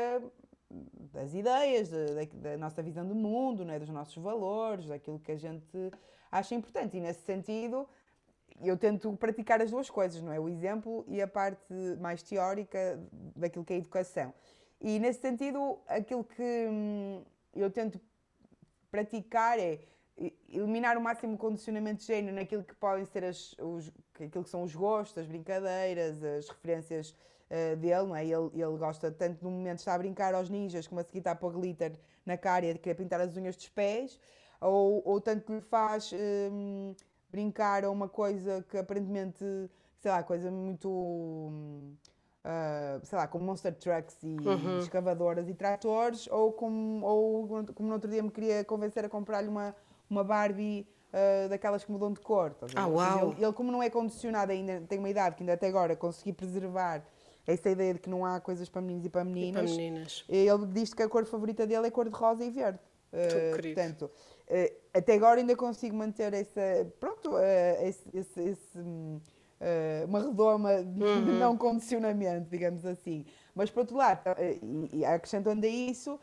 [1.14, 5.38] das ideias, da, da, nossa visão do mundo, né, dos nossos valores, daquilo que a
[5.38, 5.92] gente
[6.32, 6.98] acha importante.
[6.98, 7.88] E nesse sentido,
[8.62, 10.40] eu tento praticar as duas coisas, não é?
[10.40, 13.00] O exemplo e a parte mais teórica
[13.36, 14.34] daquilo que é a educação.
[14.82, 17.24] E nesse sentido, aquilo que hum,
[17.56, 18.00] eu tento
[18.92, 19.80] praticar é
[20.54, 24.64] eliminar o máximo condicionamento de género naquilo que podem ser as, os, aquilo que são
[24.64, 27.16] os gostos, as brincadeiras, as referências
[27.50, 28.26] uh, dele, não é?
[28.26, 31.20] Ele, ele gosta tanto no momento de estar a brincar aos ninjas como a seguir
[31.20, 31.94] está a pôr glitter
[32.26, 34.20] na cara e de querer pintar as unhas dos pés,
[34.62, 36.96] ou, ou tanto lhe faz um,
[37.30, 39.44] brincar a uma coisa que aparentemente,
[40.00, 40.90] sei lá, coisa muito.
[40.90, 41.96] Um,
[42.46, 44.80] Uh, sei lá, como monster trucks e uhum.
[44.80, 49.48] escavadoras e tratores, ou como, ou como no outro dia me queria convencer a comprar-lhe
[49.48, 49.74] uma,
[50.14, 52.56] uma Barbie uh, daquelas que mudam de cor.
[52.76, 53.32] Ah, uau.
[53.32, 56.34] Ele, ele, como não é condicionado ainda, tem uma idade que ainda até agora consegui
[56.34, 57.04] preservar
[57.46, 59.64] essa ideia de que não há coisas para meninos e para meninas.
[59.64, 60.26] E para meninas.
[60.30, 62.80] Ele diz que a cor favorita dele é cor de rosa e verde.
[63.12, 64.10] Uh, portanto,
[64.48, 69.20] uh, até agora ainda consigo manter essa, pronto, uh, esse, esse, esse hum,
[69.62, 71.26] uh, uma redoma de, uhum.
[71.26, 73.26] de, não condicionamento, digamos assim.
[73.54, 76.20] Mas, por outro lado, e, e acrescentando a isso,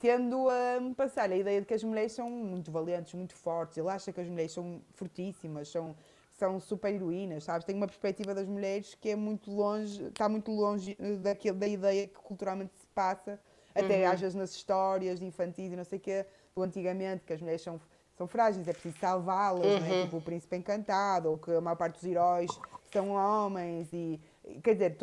[0.00, 3.76] tendo a um, passar a ideia de que as mulheres são muito valentes, muito fortes.
[3.76, 5.94] Ele acha que as mulheres são fortíssimas, são,
[6.32, 7.66] são super heroínas, sabes?
[7.66, 11.68] Tem uma perspectiva das mulheres que é muito longe, está muito longe eh, daquele, da
[11.68, 13.38] ideia que culturalmente se passa,
[13.74, 14.12] até uhum.
[14.12, 17.60] às vezes nas histórias infantis e não sei o quê, do antigamente, que as mulheres
[17.60, 17.78] são
[18.20, 19.80] são frágeis, é preciso salvá-las, uhum.
[19.80, 20.02] né?
[20.02, 22.50] tipo o príncipe encantado, ou que a maior parte dos heróis
[22.92, 24.20] são homens e
[24.62, 24.96] quer dizer,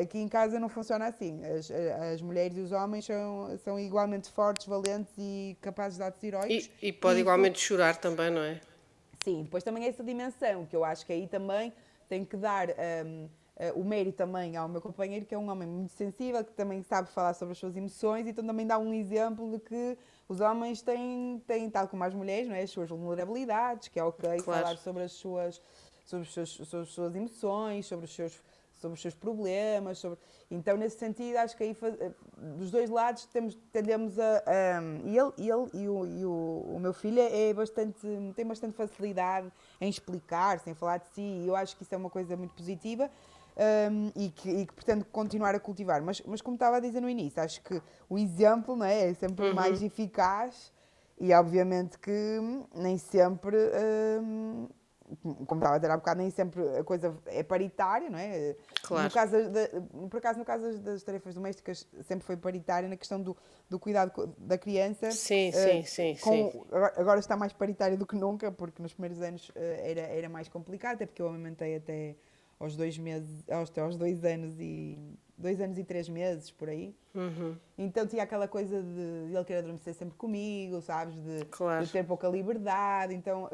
[0.00, 1.44] aqui em casa não funciona assim.
[1.44, 1.70] As,
[2.12, 6.70] as mulheres e os homens são, são igualmente fortes, valentes e capazes de atos heróicos.
[6.80, 7.66] E, e pode e igualmente isso...
[7.66, 8.60] chorar também, não é?
[9.24, 11.72] Sim, depois também essa dimensão, que eu acho que aí também
[12.08, 15.66] tem que dar um, uh, o mérito também ao meu companheiro, que é um homem
[15.66, 18.92] muito sensível, que também sabe falar sobre as suas emoções, e então também dá um
[18.92, 22.62] exemplo de que os homens têm, têm tal como as mulheres, não é?
[22.62, 24.62] as suas vulnerabilidades, que é ok claro.
[24.62, 25.60] falar sobre as suas
[26.04, 28.42] sobre, seus, sobre as suas emoções, sobre os seus
[28.76, 30.18] sobre os seus problemas, sobre...
[30.50, 32.12] então nesse sentido acho que aí eh,
[32.56, 34.42] dos dois lados temos, tendemos a,
[35.04, 38.06] e ele, ele e, o, e o, o, meu filho é bastante
[38.36, 41.98] tem bastante facilidade em explicar, sem falar de si, e eu acho que isso é
[41.98, 43.10] uma coisa muito positiva
[43.56, 46.02] um, e, que, e que pretendo continuar a cultivar.
[46.02, 49.14] Mas, mas como estava a dizer no início, acho que o exemplo não é, é
[49.14, 49.54] sempre uhum.
[49.54, 50.72] mais eficaz
[51.18, 52.40] e obviamente que
[52.74, 53.56] nem sempre,
[54.20, 54.68] um,
[55.16, 58.54] como estava a dizer há bocado, nem sempre a coisa é paritária, não é?
[58.82, 59.04] Claro.
[59.04, 63.20] No caso de, por acaso, no caso das tarefas domésticas, sempre foi paritária na questão
[63.20, 63.36] do,
[63.68, 65.10] do cuidado da criança.
[65.10, 66.62] Sim, uh, sim, sim, com, sim.
[66.96, 70.48] Agora está mais paritária do que nunca, porque nos primeiros anos uh, era, era mais
[70.48, 72.16] complicado, até porque eu amamentei até
[72.58, 74.98] aos dois meses, aos, aos dois anos e
[75.36, 76.94] dois anos e três meses por aí.
[77.14, 77.56] Uhum.
[77.76, 81.14] Então tinha aquela coisa de, ele querer adormecer sempre comigo, sabes?
[81.14, 81.84] De, claro.
[81.84, 83.14] de ter pouca liberdade.
[83.14, 83.48] Então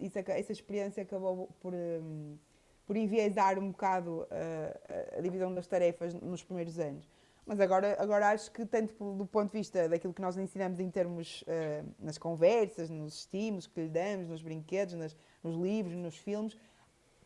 [0.00, 2.36] isso, essa experiência acabou por, um,
[2.86, 7.08] por enviesar um bocado a, a, divisão das tarefas nos primeiros anos.
[7.46, 10.90] mas agora, agora acho que, tanto do ponto de vista daquilo que nós ensinamos em
[10.90, 16.16] termos uh, nas conversas, nos estímulos que lhe damos, nos brinquedos, nas, nos livros, nos
[16.16, 16.56] filmes,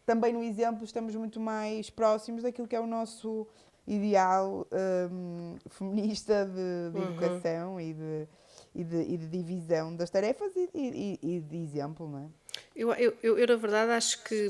[0.07, 3.47] também no exemplo estamos muito mais próximos daquilo que é o nosso
[3.87, 4.67] ideal
[5.11, 7.05] um, feminista de, de uhum.
[7.05, 8.29] educação e de,
[8.75, 12.27] e, de, e de, divisão das tarefas e, e, e de exemplo, não é?
[12.75, 14.49] Eu, eu, eu, eu, na verdade, acho que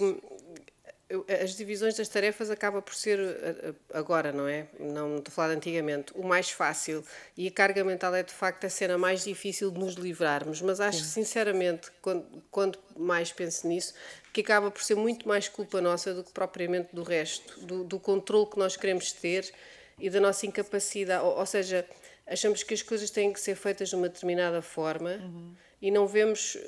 [1.43, 4.67] as divisões das tarefas acaba por ser eh, eh, agora, não é?
[4.79, 7.05] Não estou a falar de antigamente, o mais fácil
[7.37, 10.81] e a carga mental é de facto a cena mais difícil de nos livrarmos, mas
[10.81, 11.23] acho Sim.
[11.23, 13.95] sinceramente, quando, quando mais penso nisso,
[14.33, 18.01] que acaba por ser muito mais culpa nossa do que propriamente do resto, do, do
[18.01, 19.53] controle que nós queremos ter
[20.01, 21.87] e da nossa incapacidade, ou, ou, seja,
[22.27, 25.55] achamos que as coisas têm que ser feitas de uma determinada forma uhum.
[25.81, 26.59] e não vemos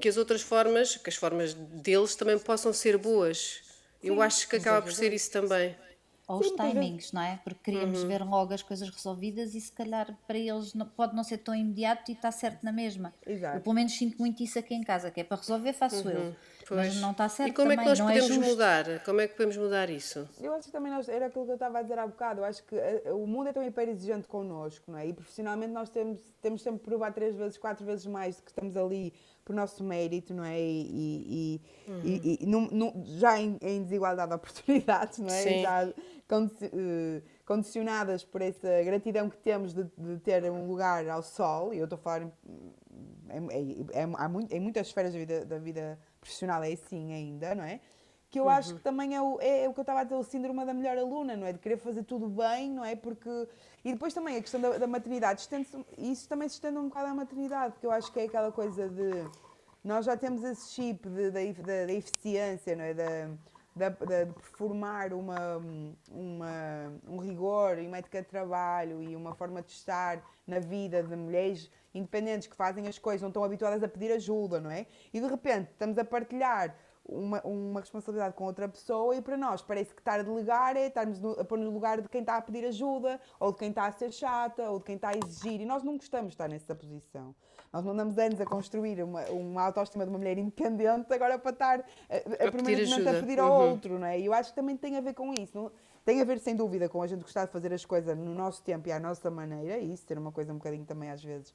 [0.00, 3.73] que as outras formas, que as formas deles também possam ser boas
[4.04, 5.74] eu acho que acaba por ser isso também.
[6.26, 7.38] Ou os timings, não é?
[7.44, 8.08] Porque queríamos uhum.
[8.08, 11.54] ver logo as coisas resolvidas e se calhar para eles não, pode não ser tão
[11.54, 13.12] imediato e está certo na mesma.
[13.26, 13.58] Exato.
[13.58, 16.10] Eu pelo menos sinto muito isso aqui em casa, que é para resolver faço uhum.
[16.10, 16.36] eu.
[16.66, 16.80] Pois.
[16.86, 19.04] Mas não está certo E como também, é que nós não podemos é mudar?
[19.04, 20.26] Como é que podemos mudar isso?
[20.40, 22.44] Eu acho que também nós, era aquilo que eu estava a dizer há bocado, eu
[22.46, 25.06] acho que uh, o mundo é tão hiper exigente connosco, não é?
[25.06, 28.50] E profissionalmente nós temos, temos sempre que provar três vezes, quatro vezes mais de que
[28.50, 29.12] estamos ali
[29.44, 30.58] por nosso mérito, não é?
[30.58, 32.00] E, e, uhum.
[32.02, 35.42] e, e num, num, já em, em, desigualdade de oportunidades, não é?
[35.42, 35.62] Sim.
[35.62, 41.74] Já eh, condicionadas por essa gratidão que temos de, de, ter um lugar ao sol,
[41.74, 42.30] e eu estou a falar em,
[44.16, 47.80] há muito, em muitas esferas da vida, da vida profissional é assim ainda, não é?
[48.34, 48.50] Que eu uhum.
[48.50, 50.66] acho que também é o, é, é o que eu estava a dizer, o síndrome
[50.66, 51.52] da melhor aluna, não é?
[51.52, 52.96] De querer fazer tudo bem, não é?
[52.96, 53.30] Porque.
[53.84, 55.48] E depois também a questão da, da maternidade,
[55.96, 58.88] isso também se estende um bocado à maternidade, porque eu acho que é aquela coisa
[58.88, 59.30] de.
[59.84, 62.92] Nós já temos esse chip de, da, eficiência, não é?
[62.92, 63.28] Da,
[63.76, 65.62] da, de performar uma,
[66.10, 71.04] uma, um rigor e uma ética de trabalho e uma forma de estar na vida
[71.04, 74.86] de mulheres independentes que fazem as coisas, não estão habituadas a pedir ajuda, não é?
[75.12, 76.74] E de repente estamos a partilhar
[77.06, 80.86] uma, uma responsabilidade com outra pessoa e para nós parece que estar a delegar é
[80.86, 83.68] estarmos no, a pôr no lugar de quem está a pedir ajuda, ou de quem
[83.68, 85.60] está a ser chata, ou de quem está a exigir.
[85.60, 87.34] E nós não gostamos de estar nessa posição.
[87.72, 91.50] Nós não andamos anos a construir uma, uma autoestima de uma mulher independente agora para
[91.50, 93.70] estar a, a, a pedir, a pedir ao uhum.
[93.70, 94.18] outro, não é?
[94.18, 95.56] E eu acho que também tem a ver com isso.
[95.56, 95.70] Não,
[96.04, 98.62] tem a ver, sem dúvida, com a gente gostar de fazer as coisas no nosso
[98.62, 101.54] tempo e à nossa maneira, e isso ter uma coisa um bocadinho também às vezes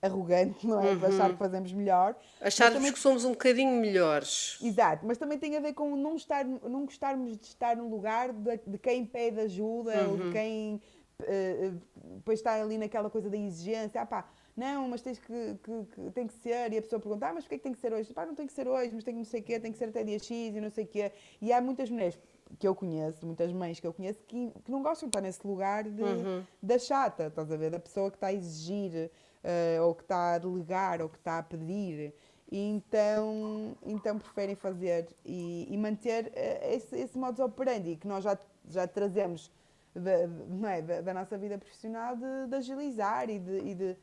[0.00, 0.90] arrogante, não é?
[0.92, 0.98] Uhum.
[0.98, 2.16] De achar que fazemos melhor.
[2.40, 2.92] Acharmos também...
[2.92, 4.58] que somos um bocadinho melhores.
[4.62, 8.32] Exato, mas também tem a ver com não, estar, não gostarmos de estar no lugar
[8.32, 10.10] de, de quem pede ajuda uhum.
[10.10, 10.32] ou de uhum.
[10.32, 10.82] quem
[11.22, 11.80] uh,
[12.16, 14.00] depois está ali naquela coisa da exigência.
[14.00, 17.26] Ah pá, não, mas tens que, que, que, tem que ser, e a pessoa pergunta,
[17.26, 18.12] ah, mas porquê que tem que ser hoje?
[18.14, 19.76] Pá, não tem que ser hoje, mas tem que não sei o quê, tem que
[19.76, 21.12] ser até dia X e não sei o quê.
[21.42, 22.18] E há muitas mulheres
[22.58, 25.46] que eu conheço, muitas mães que eu conheço, que, que não gostam de estar nesse
[25.46, 26.42] lugar de, uhum.
[26.62, 27.70] da chata, estás a ver?
[27.70, 29.10] Da pessoa que está a exigir
[29.46, 32.12] uh, ou que está a delegar, ou que está a pedir.
[32.50, 38.24] E então, então preferem fazer e, e manter uh, esse, esse modus operandi que nós
[38.24, 39.50] já, já trazemos
[39.94, 43.96] da, não é, da, da nossa vida profissional de, de agilizar e de, e de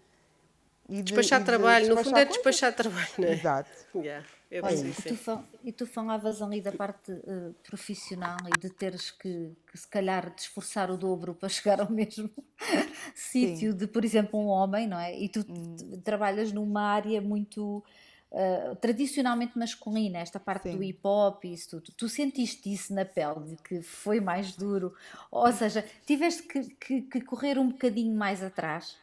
[0.90, 3.34] e de, despachar e trabalho, de no fundo é despachar trabalho, não é?
[3.34, 3.72] Exato.
[3.96, 4.26] Yeah,
[4.68, 9.52] Olha, e, tu, e tu falavas ali da parte uh, profissional e de teres que,
[9.72, 12.30] que, se calhar, te esforçar o dobro para chegar ao mesmo
[13.16, 15.18] sítio de, por exemplo, um homem, não é?
[15.18, 16.00] E tu hum.
[16.04, 17.84] trabalhas numa área muito
[18.32, 20.78] uh, tradicionalmente masculina, esta parte Sim.
[20.78, 21.92] do hip hop e isso tudo.
[21.96, 24.94] Tu sentiste isso na pele, de que foi mais duro?
[25.32, 29.02] Ou seja, tiveste que, que, que correr um bocadinho mais atrás?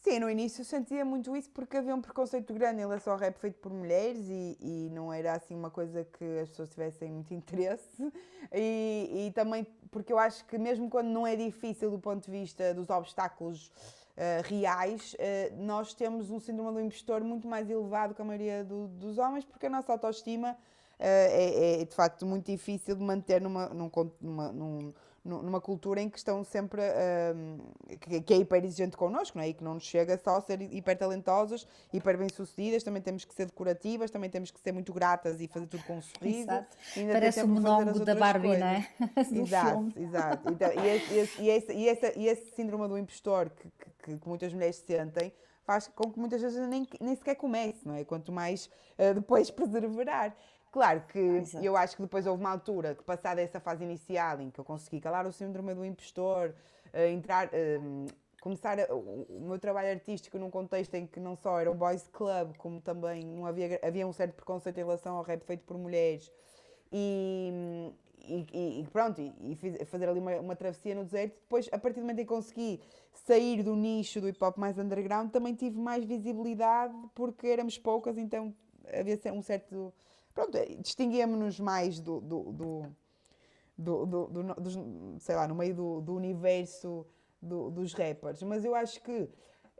[0.00, 3.36] Sim, no início sentia muito isso porque havia um preconceito grande em relação ao rap
[3.36, 7.34] feito por mulheres e, e não era assim uma coisa que as pessoas tivessem muito
[7.34, 8.12] interesse.
[8.52, 12.30] E, e, também porque eu acho que mesmo quando não é difícil do ponto de
[12.30, 18.14] vista dos obstáculos uh, reais, uh, nós temos um síndrome do impostor muito mais elevado
[18.14, 20.56] que a maioria do, dos homens porque a nossa autoestima uh,
[21.00, 24.94] é, é, de facto muito difícil de manter numa, num, numa, num
[25.28, 29.48] numa cultura em que estão sempre uh, que, que, é hiper exigente connosco, não é?
[29.48, 33.34] E que não nos chega só a ser hiper talentosas, hiper bem-sucedidas, também temos que
[33.34, 36.40] ser decorativas, também temos que ser muito gratas e fazer tudo com um sorriso.
[36.40, 36.76] Exato.
[37.12, 38.60] Parece o monólogo da Barbie, coisas.
[38.60, 38.88] não é?
[39.42, 39.94] exato, filme.
[39.96, 40.52] exato.
[40.52, 43.70] Então, e, esse, esse, e, esse, e, esse, e esse síndrome do impostor que,
[44.02, 45.32] que, que muitas mulheres sentem
[45.68, 48.02] faz com que muitas vezes nem, nem sequer comece, não é?
[48.02, 50.34] Quanto mais uh, depois perseverar.
[50.70, 54.40] Claro que ah, eu acho que depois houve uma altura que, passada essa fase inicial,
[54.40, 56.54] em que eu consegui calar o síndrome do impostor,
[56.92, 58.06] uh, entrar, uh,
[58.40, 62.06] começar a, o, meu trabalho artístico num contexto em que não só era um boys
[62.08, 65.78] club, como também não havia, havia um certo preconceito em relação ao rap feito por
[65.78, 66.30] mulheres,
[66.92, 67.50] e,
[67.82, 67.92] e
[68.30, 71.34] e, pronto, e, e fazer ali uma, uma travessia no deserto.
[71.40, 72.80] Depois, a partir do momento em que consegui
[73.12, 78.18] sair do nicho do hip hop mais underground, também tive mais visibilidade porque éramos poucas,
[78.18, 78.54] então
[78.92, 79.92] havia um certo.
[80.38, 82.52] Pronto, distinguíamos-nos mais do, do,
[83.76, 87.04] do, do, sei lá, no meio do, universo
[87.42, 88.40] do, dos rappers.
[88.44, 89.28] Mas eu acho que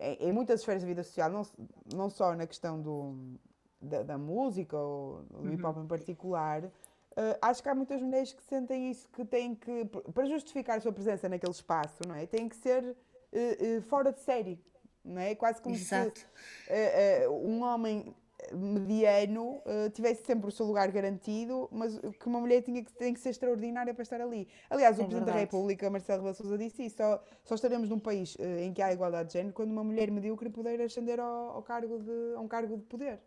[0.00, 1.46] em, em, muitas esferas da vida social, não,
[1.94, 3.38] não só na questão do,
[3.80, 5.84] da, da música ou do hip hop uhum.
[5.84, 10.26] em particular, uh, acho que há muitas mulheres que sentem isso, que têm que, para
[10.26, 12.26] justificar a sua presença naquele espaço, não é?
[12.26, 14.60] Têm que ser uh, uh, fora de série,
[15.04, 15.36] não é?
[15.36, 16.18] Quase como Exato.
[16.18, 18.12] se um homem
[18.52, 23.12] mediano uh, tivesse sempre o seu lugar garantido, mas que uma mulher tinha que, tem
[23.12, 24.48] que ser extraordinária para estar ali.
[24.70, 25.32] Aliás, o é Presidente verdade.
[25.32, 26.96] da República, Marcelo Rebelo Sousa, disse isso.
[26.96, 30.10] Só, só estaremos num país uh, em que há igualdade de género quando uma mulher
[30.10, 33.20] medíocre puder ascender ao, ao cargo de, a um cargo de poder.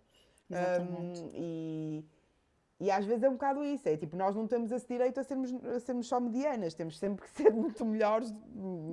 [0.49, 1.21] Exatamente.
[1.21, 2.05] Um, e,
[2.79, 5.23] e às vezes é um bocado isso, é tipo, nós não temos esse direito a
[5.23, 8.33] sermos, a sermos só medianas, temos sempre que ser muito melhores,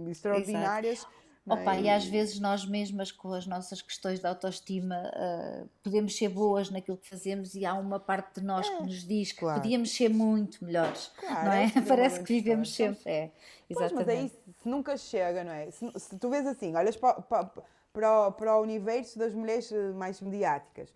[0.09, 0.98] extraordinárias.
[0.98, 6.16] Exato Opa, e às vezes nós mesmas com as nossas questões de autoestima uh, podemos
[6.16, 9.32] ser boas naquilo que fazemos e há uma parte de nós é, que nos diz
[9.32, 9.61] que claro.
[9.61, 11.64] podíamos ser muito melhores, claro, não é?
[11.64, 13.30] é Parece que vivemos sempre, é,
[13.68, 13.94] exatamente.
[13.94, 14.28] Pois, mas aí
[14.62, 15.70] se nunca chega, não é?
[15.70, 17.50] Se, se tu vês assim, olhas para, para,
[17.92, 20.92] para, o, para o universo das mulheres mais mediáticas,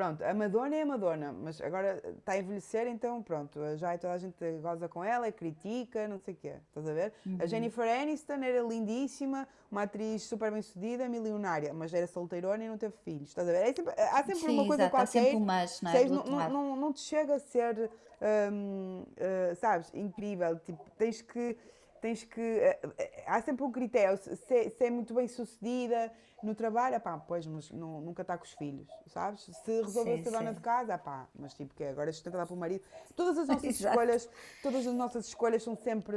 [0.00, 4.14] Pronto, a Madonna é a Madonna, mas agora está a envelhecer, então pronto, já toda
[4.14, 7.12] a gente goza com ela, critica, não sei o quê, estás a ver?
[7.26, 7.36] Uhum.
[7.38, 12.68] A Jennifer Aniston era lindíssima, uma atriz super bem sucedida, milionária, mas era solteirona e
[12.68, 13.58] não teve filhos, estás a ver?
[13.58, 15.18] É sempre, há sempre Sim, uma coisa exato, qualquer.
[15.18, 16.08] Há sempre um mas, não, é?
[16.08, 21.58] não, não, não, não, te chega a ser, uh, sabes, incrível, tipo, tens que
[22.00, 22.40] tens que.
[22.40, 22.94] Uh,
[23.26, 24.16] há sempre um critério.
[24.16, 28.44] Se, se, é muito bem sucedida no trabalho, pá, pois, mas não, nunca está com
[28.44, 29.42] os filhos, sabes?
[29.42, 32.82] Se resolver ser dona de casa, pá, mas tipo, que agora é sustentada pelo marido.
[33.14, 34.28] Todas as nossas escolhas,
[34.62, 36.16] todas as nossas escolhas são sempre.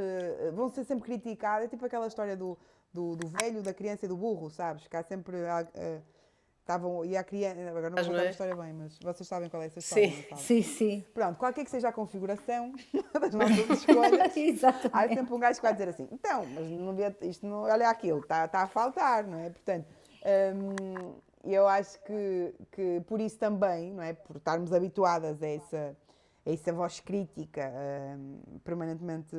[0.54, 1.66] vão ser sempre criticadas.
[1.66, 2.58] É tipo aquela história do,
[2.92, 4.86] do, do velho, da criança e do burro, sabes?
[4.86, 5.36] Que há sempre.
[5.36, 6.13] Uh,
[6.64, 9.62] Estavam, e a criança, agora não vou contar a história bem, mas vocês sabem qual
[9.62, 11.04] é essa história, sim, Sim, sim.
[11.12, 12.72] Pronto, qualquer que seja a configuração
[13.20, 17.14] das nossas escolhas, há sempre um gajo que vai dizer assim, então, mas não vê,
[17.20, 19.50] isto não, olha aquilo, está, está a faltar, não é?
[19.50, 19.84] Portanto,
[20.24, 21.12] hum,
[21.44, 24.14] eu acho que, que por isso também, não é?
[24.14, 25.94] Por estarmos habituadas a essa,
[26.46, 27.70] a essa voz crítica
[28.16, 29.36] hum, permanentemente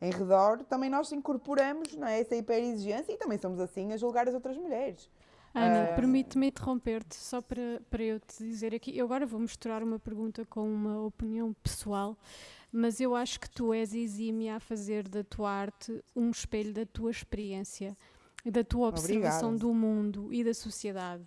[0.00, 2.20] em redor, também nós incorporamos não é?
[2.20, 5.10] essa hiperexigência e também somos assim a julgar as outras mulheres.
[5.54, 5.94] Ana, uh...
[5.94, 8.96] permite-me interromper-te só para, para eu te dizer aqui.
[8.96, 12.16] Eu agora vou misturar uma pergunta com uma opinião pessoal,
[12.72, 16.84] mas eu acho que tu és exímia a fazer da tua arte um espelho da
[16.86, 17.96] tua experiência,
[18.44, 19.72] da tua observação Obrigada.
[19.72, 21.24] do mundo e da sociedade.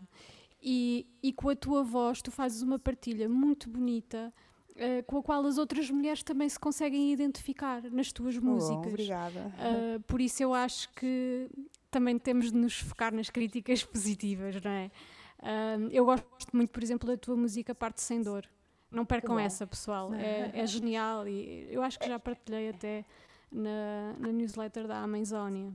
[0.61, 4.33] E, e com a tua voz tu fazes uma partilha muito bonita
[4.71, 8.85] Uh, com a qual as outras mulheres também se conseguem identificar nas tuas músicas.
[8.85, 9.51] Oh, obrigada.
[9.59, 11.49] Uh, por isso eu acho que
[11.91, 14.91] também temos de nos focar nas críticas positivas, não é?
[15.39, 18.47] Uh, eu gosto muito, por exemplo, da tua música Parte Sem Dor.
[18.89, 20.13] Não percam essa, pessoal.
[20.13, 23.05] É, é, genial e eu acho que já partilhei até
[23.49, 25.71] na, na newsletter da Amazônia.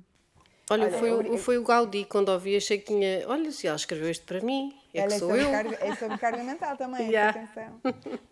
[0.68, 3.26] Olha, Olha foi, eu, foi o Gaudí, quando ouvi, achei que tinha.
[3.28, 5.50] Olha, se ela escreveu isto para mim, é ela que é sou eu.
[5.50, 7.30] Carga, é sobre carga mental também, yeah.
[7.30, 7.80] atenção.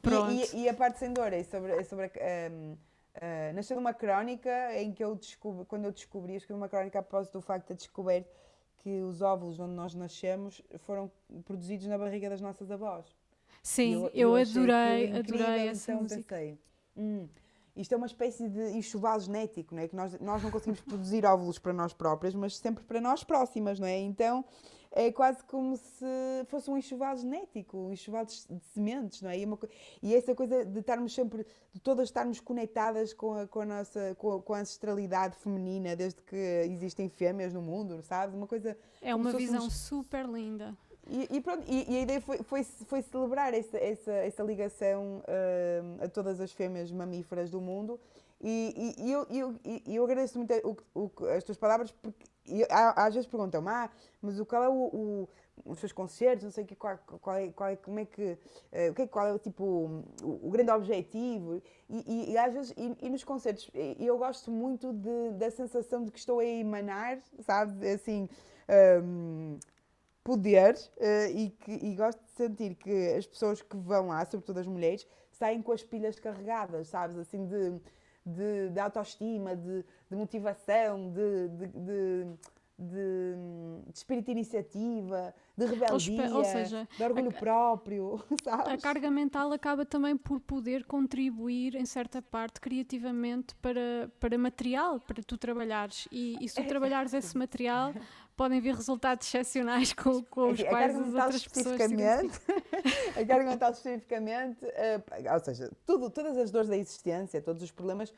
[0.03, 0.33] Pronto.
[0.33, 2.11] E, e, e, a parte sem dor é sobre, é sobre
[2.51, 2.77] um,
[3.16, 7.03] Uh, nasceu uma crónica em que eu descobri, quando eu descobri, escrevi uma crónica a
[7.03, 8.29] propósito do facto de ter descoberto
[8.79, 11.11] que os óvulos onde nós nascemos foram
[11.44, 13.07] produzidos na barriga das nossas avós.
[13.62, 16.37] Sim, eu, eu, eu adorei, adorei essa então música.
[16.37, 16.59] Pensei,
[16.96, 17.29] hum,
[17.77, 19.88] isto é uma espécie de enxoval genético, não é?
[19.88, 23.81] Que nós, nós não conseguimos produzir óvulos para nós próprias, mas sempre para nós próximas,
[23.81, 23.98] não é?
[23.98, 24.44] Então
[24.96, 26.07] é quase como se
[26.46, 28.35] fosse um enxoval genético, um enxoval de,
[28.72, 29.38] sementes, não é?
[29.38, 29.59] E, uma,
[30.00, 34.14] e, essa coisa de estarmos sempre, de todas estarmos conectadas com a, com a nossa,
[34.16, 38.37] com a, com a, ancestralidade feminina, desde que existem fêmeas no mundo, sabes?
[38.37, 38.78] Uma coisa...
[39.02, 40.76] É uma visão super linda.
[41.09, 45.18] E, e, pronto, e, e, a ideia foi, foi, foi celebrar essa, essa, essa ligação
[45.18, 48.00] uh, a todas as fêmeas mamíferas do mundo
[48.46, 49.54] e, e, eu, eu,
[49.87, 52.26] eu agradeço muito o, o, as tuas palavras, porque
[52.70, 55.28] às vezes perguntam-me, ah, mas qual é o, o,
[55.64, 58.90] os seus concertos, não sei que, qual, qual, é, qual é, como é que, uh,
[58.90, 63.09] o que é, qual é tipo, o, o grande objetivo, e, e às vezes, e,
[63.09, 68.28] nos concertos, eu gosto muito de, da sensação de que estou a emanar, sabe, assim,
[69.02, 69.59] um,
[70.22, 74.61] poder, uh, e, que, e gosto de sentir que as pessoas que vão lá, sobretudo
[74.61, 77.80] as mulheres, saem com as pilhas carregadas, sabes, assim, de
[78.25, 82.27] de, de autoestima, de, de motivação, de, de, de,
[82.79, 83.37] de
[83.95, 88.66] espírito de iniciativa, de rebeldia, ou seja, de orgulho a, próprio, sabes?
[88.66, 94.99] A carga mental acaba também por poder contribuir, em certa parte, criativamente para, para material,
[95.01, 96.09] para tu trabalhares.
[96.11, 96.64] E, e se tu é.
[96.64, 97.93] trabalhares esse material,
[98.37, 101.80] podem vir resultados excepcionais com, com os quais as outras pessoas
[103.16, 107.70] A carga mental especificamente, uh, ou seja, tudo, todas as dores da existência, todos os
[107.70, 108.12] problemas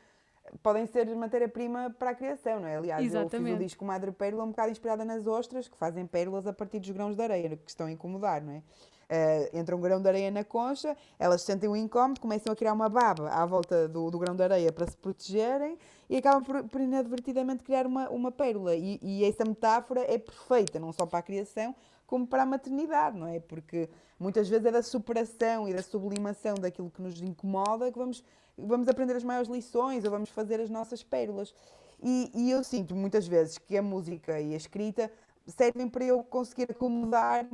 [0.63, 2.77] podem ser matéria-prima para a criação, não é?
[2.77, 3.35] Aliás, Exatamente.
[3.35, 6.53] eu fiz o disco Madre Pérola um bocado inspirada nas ostras, que fazem pérolas a
[6.53, 8.63] partir dos grãos de areia, que estão a incomodar, não é?
[9.09, 12.73] Uh, entra um grão de areia na concha, elas sentem um incómodo, começam a criar
[12.73, 15.77] uma baba à volta do, do grão de areia para se protegerem
[16.09, 18.75] e acabam por, por inadvertidamente criar uma, uma pérola.
[18.75, 23.17] E, e essa metáfora é perfeita, não só para a criação, como para a maternidade,
[23.17, 23.39] não é?
[23.39, 23.89] Porque
[24.19, 28.23] muitas vezes é da superação e da sublimação daquilo que nos incomoda que vamos
[28.57, 31.53] vamos aprender as maiores lições ou vamos fazer as nossas pérolas.
[32.01, 35.11] E, e, eu sinto muitas vezes que a música e a escrita
[35.51, 37.47] servem para eu conseguir acomodar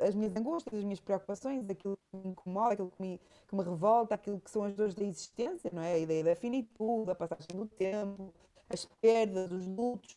[0.00, 3.62] as minhas angústias, as minhas preocupações, aquilo que me incomoda, aquilo que me, que me
[3.62, 5.94] revolta, aquilo que são as dores da existência, não é?
[5.94, 8.32] A ideia da finitude, da passagem do tempo,
[8.68, 10.16] as perdas, os lutos.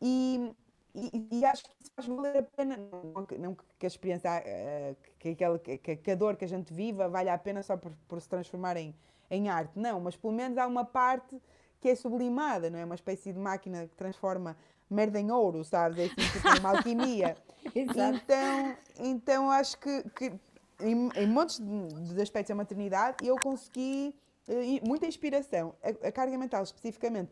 [0.00, 0.54] E,
[0.94, 4.94] e, e, acho que isso faz valer a pena, não, não que a experiência, eh,
[5.18, 7.92] que, aquela, que, que, a dor que a gente viva valha a pena só por,
[8.08, 8.94] por se transformar em,
[9.30, 11.40] em arte, não, mas pelo menos há uma parte
[11.80, 12.84] que é sublimada, não é?
[12.84, 14.56] Uma espécie de máquina que transforma
[14.90, 15.98] merda em ouro, sabes?
[15.98, 17.36] É assim, tipo uma alquimia.
[17.74, 20.32] então, então acho que, que
[20.80, 24.14] em, em montes de, de aspectos da maternidade eu consegui
[24.48, 25.74] uh, muita inspiração.
[25.82, 27.30] A, a, carga mental, especificamente,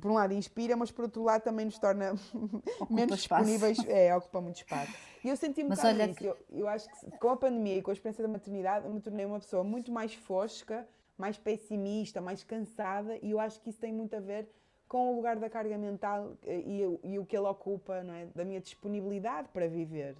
[0.00, 2.14] por um lado inspira, mas por outro lado também nos torna
[2.90, 3.44] menos espaço.
[3.44, 4.92] disponíveis, é, ocupa muito espaço.
[5.24, 6.14] E eu senti um bocado isso.
[6.14, 6.26] Que...
[6.26, 9.00] Eu, eu acho que com a pandemia e com a experiência da maternidade, eu me
[9.00, 13.78] tornei uma pessoa muito mais fosca mais pessimista, mais cansada, e eu acho que isso
[13.78, 14.48] tem muito a ver
[14.92, 18.26] com o lugar da carga mental eh, e, e o que ele ocupa, não é?
[18.34, 20.14] Da minha disponibilidade para viver.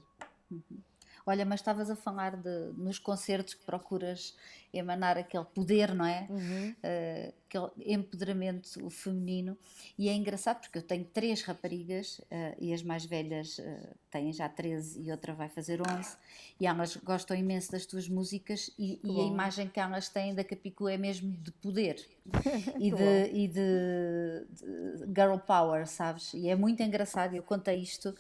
[0.51, 0.79] Uhum.
[1.25, 4.35] Olha, mas estavas a falar de nos concertos que procuras
[4.73, 6.27] emanar aquele poder, não é?
[6.31, 6.71] Uhum.
[6.71, 9.57] Uh, aquele empoderamento feminino.
[9.99, 14.33] E é engraçado porque eu tenho três raparigas uh, e as mais velhas uh, têm
[14.33, 16.17] já 13 e outra vai fazer 11.
[16.59, 20.43] E elas gostam imenso das tuas músicas e, e a imagem que elas têm da
[20.43, 21.97] Capicu é mesmo de poder
[22.81, 26.33] e, de, e de, de girl power, sabes?
[26.33, 27.35] E é muito engraçado.
[27.35, 28.15] Eu contei isto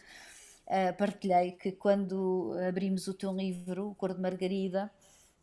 [0.72, 4.90] uh, partilhei que quando abrimos o teu livro, O Cor de Margarida,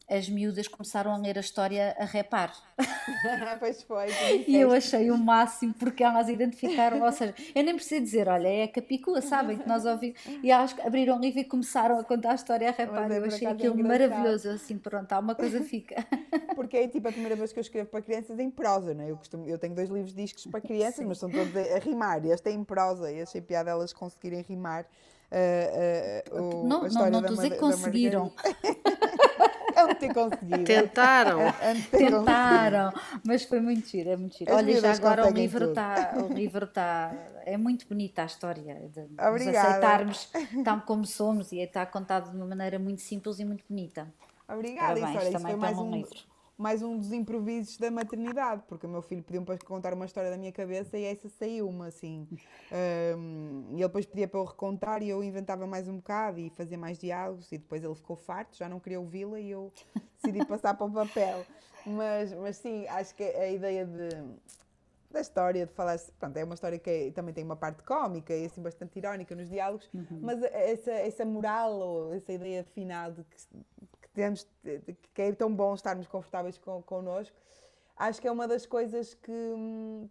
[0.10, 2.52] as miúdas começaram a ler a história a repar.
[3.60, 4.08] pois foi.
[4.48, 8.48] E eu achei o máximo porque elas identificaram, ou seja, eu nem preciso dizer, olha,
[8.48, 10.20] é a Capicua, sabem que nós ouvimos.
[10.42, 13.12] E elas abriram o livro e começaram a contar a história a repar.
[13.12, 16.04] É, eu achei aquilo maravilhoso, assim, pronto, há uma coisa fica.
[16.56, 19.12] Porque é tipo a primeira vez que eu escrevo para crianças em prosa, não é?
[19.12, 21.06] Eu, costumo, eu tenho dois livros discos para crianças, Sim.
[21.06, 22.26] mas são todos a, a rimar.
[22.26, 24.88] E este é em prosa, e achei piada elas conseguirem rimar.
[25.32, 28.32] Uh, uh, o, não, não, não estou a dizer que conseguiram.
[29.76, 30.64] É ter conseguido.
[30.66, 31.40] Tentaram.
[31.42, 32.92] É, Tentaram,
[33.24, 34.52] mas foi muito giro, é muito giro.
[34.52, 37.14] As Olha, já agora o livro está, o livro está,
[37.46, 39.32] é muito bonita a história de Obrigada.
[39.32, 40.32] nos aceitarmos
[40.66, 44.08] tal como somos e está contado de uma maneira muito simples e muito bonita.
[44.48, 46.29] Obrigada, Parabéns, isso, olha, isso foi mais um, livro
[46.60, 50.30] mais um dos improvisos da maternidade, porque o meu filho pediu-me para contar uma história
[50.30, 52.28] da minha cabeça e essa saiu-me assim.
[53.18, 56.50] Um, e ele depois pedia para eu recontar e eu inventava mais um bocado e
[56.50, 59.72] fazia mais diálogos e depois ele ficou farto, já não queria ouvi-la e eu
[60.22, 61.46] decidi passar para o papel.
[61.86, 64.10] Mas, mas sim, acho que a ideia de,
[65.10, 65.98] da história, de falar.
[66.20, 69.34] Pronto, é uma história que é, também tem uma parte cómica e assim bastante irónica
[69.34, 70.20] nos diálogos, uhum.
[70.22, 73.38] mas essa, essa moral ou essa ideia final de que
[74.20, 74.46] temos,
[75.14, 77.36] que é tão bom estarmos confortáveis com, connosco,
[77.96, 79.32] acho que é uma das coisas que,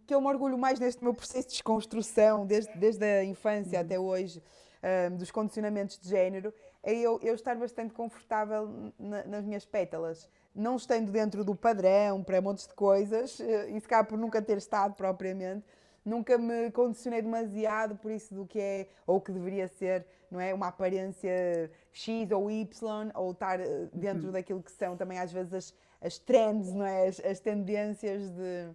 [0.07, 3.85] que eu me orgulho mais neste meu processo de desconstrução, desde, desde a infância uhum.
[3.85, 4.41] até hoje,
[5.11, 6.51] um, dos condicionamentos de género,
[6.81, 10.27] é eu, eu estar bastante confortável na, nas minhas pétalas.
[10.55, 14.57] Não estando dentro do padrão para montes de coisas, eh, e se por nunca ter
[14.57, 15.63] estado propriamente,
[16.09, 20.53] nunca me condicionei demasiado por isso do que é ou que deveria ser, não é?
[20.53, 24.31] Uma aparência X ou Y, ou estar eh, dentro uhum.
[24.31, 27.07] daquilo que são também às vezes as, as trends, não é?
[27.07, 28.69] As, as tendências de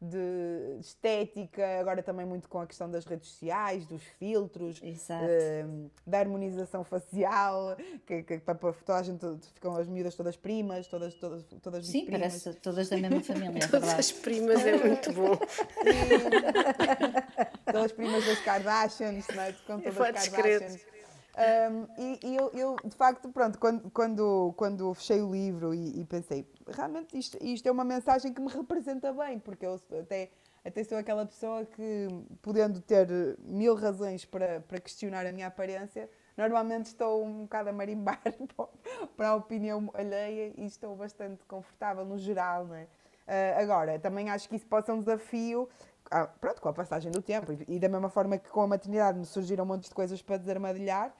[0.00, 6.20] de estética, agora também muito com a questão das redes sociais, dos filtros, uh, da
[6.20, 7.76] harmonização facial,
[8.06, 11.86] que, que, para, para toda a gente ficam as miúdas todas primas, todas, todas, todas
[11.86, 12.20] Sim, primas.
[12.20, 13.64] parece todas da mesma família.
[13.64, 15.36] É todas as primas é muito bom.
[17.66, 19.52] todas as primas das Kardashians, não é?
[19.66, 20.97] Com todas as Kardashians.
[21.38, 26.00] Um, e, e eu, eu, de facto, pronto, quando, quando, quando fechei o livro e,
[26.00, 30.30] e pensei, realmente isto, isto, é uma mensagem que me representa bem, porque eu até
[30.64, 32.08] até sou aquela pessoa que,
[32.42, 33.08] podendo ter
[33.38, 38.20] mil razões para, para questionar a minha aparência, normalmente estou um bocado a marimbar
[39.16, 42.82] para a opinião alheia e estou bastante confortável no geral, não é?
[43.28, 45.68] Uh, agora, também acho que isso pode ser um desafio,
[46.10, 48.66] ah, pronto, com a passagem do tempo e, e da mesma forma que com a
[48.66, 51.14] maternidade me surgiram um monte de coisas para desarmadilhar,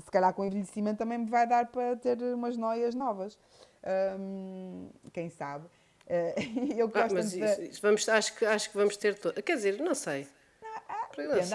[0.00, 3.38] se calhar com o envelhecimento também me vai dar para ter umas noias novas.
[4.18, 5.66] Um, quem sabe?
[6.06, 9.18] Uh, eu gosto ah, mas isso, isso, vamos, acho, que, acho que vamos ter.
[9.18, 9.32] To...
[9.42, 10.26] Quer dizer, não sei.
[10.88, 11.08] Ah,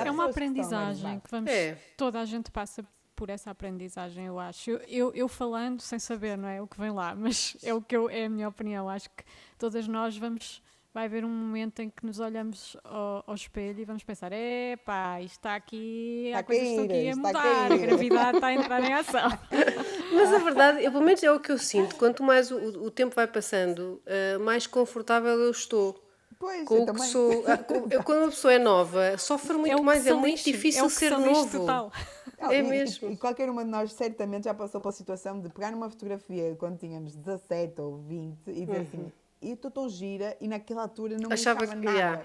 [0.05, 1.51] é uma aprendizagem que, que vamos.
[1.51, 1.77] É.
[1.97, 2.85] Toda a gente passa
[3.15, 4.71] por essa aprendizagem, eu acho.
[4.71, 7.81] Eu, eu, eu, falando sem saber, não é o que vem lá, mas é o
[7.81, 8.89] que eu, é a minha opinião.
[8.89, 9.23] Acho que
[9.57, 10.61] todas nós vamos
[10.93, 15.19] vai haver um momento em que nos olhamos ao, ao espelho e vamos pensar: epá,
[15.21, 18.47] isto está aqui, está há coisas que estão aqui a mudar, a, a gravidade está
[18.47, 19.39] a entrar em ação.
[20.13, 22.91] Mas a verdade, eu, pelo menos é o que eu sinto, quanto mais o, o
[22.91, 25.99] tempo vai passando, uh, mais confortável eu estou.
[26.37, 27.01] Pois, com o também.
[27.01, 27.43] que sou.
[27.47, 30.89] Ah, eu, quando uma pessoa é nova, sofre muito é mais, é muito difícil é
[30.89, 31.59] ser novo.
[31.59, 31.91] Total.
[32.37, 33.09] é e, mesmo.
[33.09, 36.53] E, e, qualquer uma de nós certamente já passou pela situação de pegar numa fotografia
[36.59, 38.81] quando tínhamos 17 ou 20 e dizer uhum.
[38.81, 39.11] assim
[39.43, 41.97] e tão gira e naquela altura não Achava me que nada.
[41.97, 42.23] Yeah.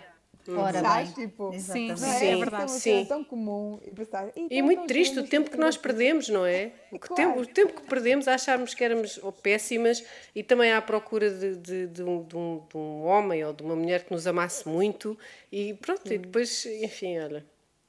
[0.57, 2.71] Ora Sabes, tipo, sim, sim, é, é verdade.
[2.71, 3.05] Sim.
[3.07, 3.79] tão comum.
[3.85, 6.73] E, pensar, e, muito triste o tempo que nós perdemos, não é?
[6.91, 7.15] O, claro.
[7.15, 10.03] tempo, o tempo que perdemos a acharmos que éramos péssimas
[10.35, 13.63] e também à procura de, de, de, um, de, um, de um homem ou de
[13.63, 15.19] uma mulher que nos amasse muito
[15.53, 16.15] e pronto, sim.
[16.15, 17.45] e depois, enfim, olha.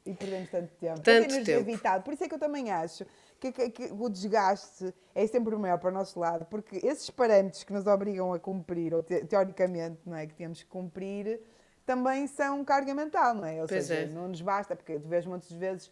[0.06, 1.00] E perdemos tanto tempo.
[1.02, 1.70] Tanto tempo.
[1.70, 2.04] Evitado.
[2.04, 3.06] Por isso é que eu também acho
[3.40, 7.10] que, que, que, o desgaste é sempre o maior para o nosso lado, porque esses
[7.10, 11.40] parâmetros que nos obrigam a cumprir, ou te, teoricamente não é, que temos que cumprir,
[11.86, 13.62] também são carga mental, não é?
[13.62, 14.14] Ou pois seja, é.
[14.14, 15.92] não nos basta, porque tu vês muitas vezes,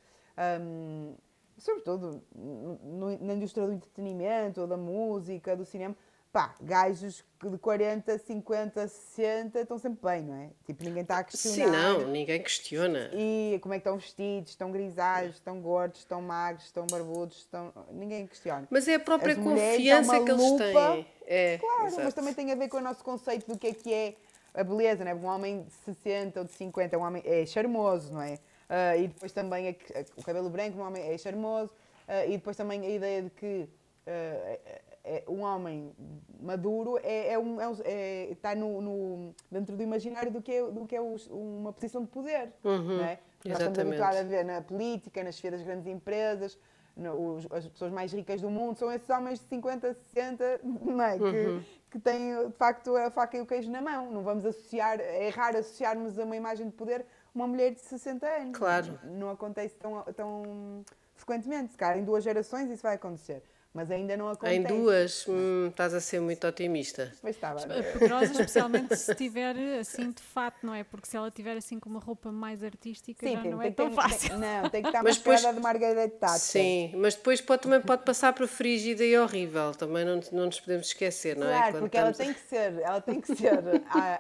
[0.62, 1.16] hum,
[1.58, 5.96] sobretudo no, na indústria do entretenimento, ou da música, do cinema,
[6.38, 10.50] pá, gajos de 40, 50, 60 estão sempre bem, não é?
[10.68, 11.66] Tipo, ninguém está a questionar.
[11.66, 13.10] Sim, não, ninguém questiona.
[13.12, 17.74] E como é que estão vestidos, estão grisalhos, estão gordos, estão magros, estão barbudos, estão...
[17.92, 18.68] ninguém questiona.
[18.70, 21.08] Mas é a própria As confiança que eles têm.
[21.26, 22.04] É, claro, exato.
[22.04, 24.16] mas também tem a ver com o nosso conceito do que é que é
[24.54, 25.16] a beleza, não é?
[25.16, 28.36] Um homem de 60 ou de 50 um homem é charmoso, não é?
[28.36, 31.72] Uh, e depois também a, a, o cabelo branco, um homem é charmoso.
[32.08, 33.68] Uh, e depois também a ideia de que
[34.08, 35.94] uh, é, um homem
[36.42, 40.64] maduro é, é, um, é, é está no, no, dentro do imaginário do que é,
[40.70, 42.52] do que é uma posição de poder.
[42.64, 43.20] Uhum, é?
[43.46, 46.60] Nós estamos habituados a ver na política, nas chefia das grandes empresas,
[46.96, 51.02] no, os, as pessoas mais ricas do mundo são esses homens de 50, 60, não
[51.02, 51.16] é?
[51.16, 51.32] Uhum.
[51.32, 54.12] Que, que têm de facto a faca e o queijo na mão.
[54.12, 58.28] Não vamos associar, é raro associarmos a uma imagem de poder uma mulher de 60
[58.28, 58.58] anos.
[58.58, 59.00] Claro.
[59.04, 60.84] Não, não acontece tão, tão
[61.16, 61.72] frequentemente.
[61.72, 63.42] Se calhar em duas gerações isso vai acontecer
[63.78, 64.56] mas ainda não acontece.
[64.56, 67.14] Em duas, hum, estás a ser muito otimista.
[67.22, 67.60] Pois estava.
[67.94, 70.84] Poderosa, especialmente se tiver assim de fato, não é?
[70.84, 73.70] Porque se ela tiver assim com uma roupa mais artística, Sim, já tem, não é
[73.70, 74.30] tão fácil.
[74.32, 76.40] Tem, não, tem que estar mais depois, de Margaret Thatcher.
[76.40, 80.60] Sim, mas depois pode, também pode passar para frígida e horrível, também não, não nos
[80.60, 81.70] podemos esquecer, não claro, é?
[81.70, 83.60] Claro, porque ela tem que ser, ela tem que ser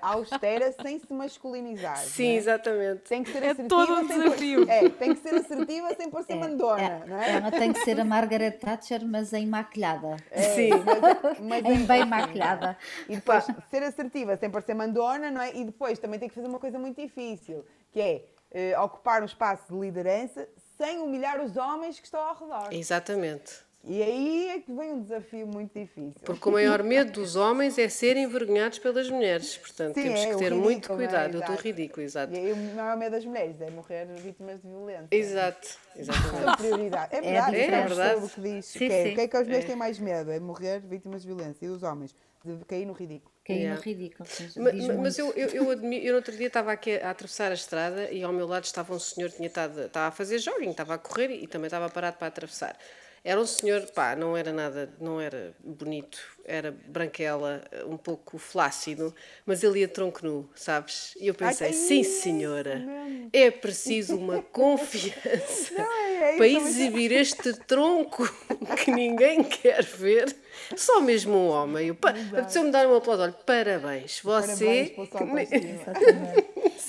[0.03, 1.97] austera sem se masculinizar.
[1.97, 2.35] Sim, é?
[2.35, 2.99] exatamente.
[3.09, 3.69] Tem que ser é assertiva.
[3.69, 4.65] Todo um desafio.
[4.67, 7.31] Por, é, tem que ser assertiva sem por ser é, mandona, é, não é?
[7.31, 10.17] Ela tem que ser a Margaret Thatcher, mas em maquilhada.
[10.29, 10.69] É, Sim.
[11.41, 12.77] Mas, mas em bem maquilhada.
[13.07, 15.55] E depois ser assertiva sem parecer mandona, não é?
[15.55, 19.25] E depois também tem que fazer uma coisa muito difícil, que é uh, ocupar um
[19.25, 22.67] espaço de liderança sem humilhar os homens que estão ao redor.
[22.71, 23.66] Exatamente.
[23.87, 26.21] E aí é que vem um desafio muito difícil.
[26.25, 29.57] Porque o maior medo dos homens é serem envergonhados pelas mulheres.
[29.57, 31.33] Portanto, Sim, temos é, que ter ridículo, muito cuidado.
[31.33, 31.37] É?
[31.37, 32.33] Eu estou ridículo, exato.
[32.33, 35.07] E aí o maior medo das mulheres é morrer vítimas de violência.
[35.09, 36.49] Exato, exatamente.
[36.49, 37.15] É prioridade.
[37.15, 38.25] É verdade, é, é verdade.
[38.25, 38.65] O que diz.
[38.65, 39.07] Sim, que é.
[39.07, 39.67] O que é que as mulheres é.
[39.67, 40.31] têm mais medo?
[40.31, 41.65] É morrer vítimas de violência.
[41.65, 42.13] E os homens?
[42.43, 43.31] De cair no ridículo.
[43.45, 43.75] Cair yeah.
[43.77, 44.29] no ridículo.
[44.57, 47.51] Mas, mas eu, eu, eu, admiro, eu no outro dia estava aqui a, a atravessar
[47.51, 50.39] a estrada e ao meu lado estava um senhor que tinha estado, estava a fazer
[50.39, 52.77] jogging, estava a correr e também estava parado para atravessar.
[53.27, 59.13] Era um senhor, pá, não era nada, não era bonito, era branquela, um pouco flácido,
[59.45, 61.13] mas ele ia tronco nu, sabes?
[61.19, 62.81] E eu pensei, Ai, sim senhora,
[63.33, 68.23] é preciso uma confiança não, é, é para exibir este tronco
[68.81, 70.33] que ninguém quer ver.
[70.77, 71.89] Só mesmo um homem.
[71.89, 73.23] Apeteceu-me dar um aplauso.
[73.23, 74.95] Olha, parabéns, você...
[75.11, 75.49] Parabéns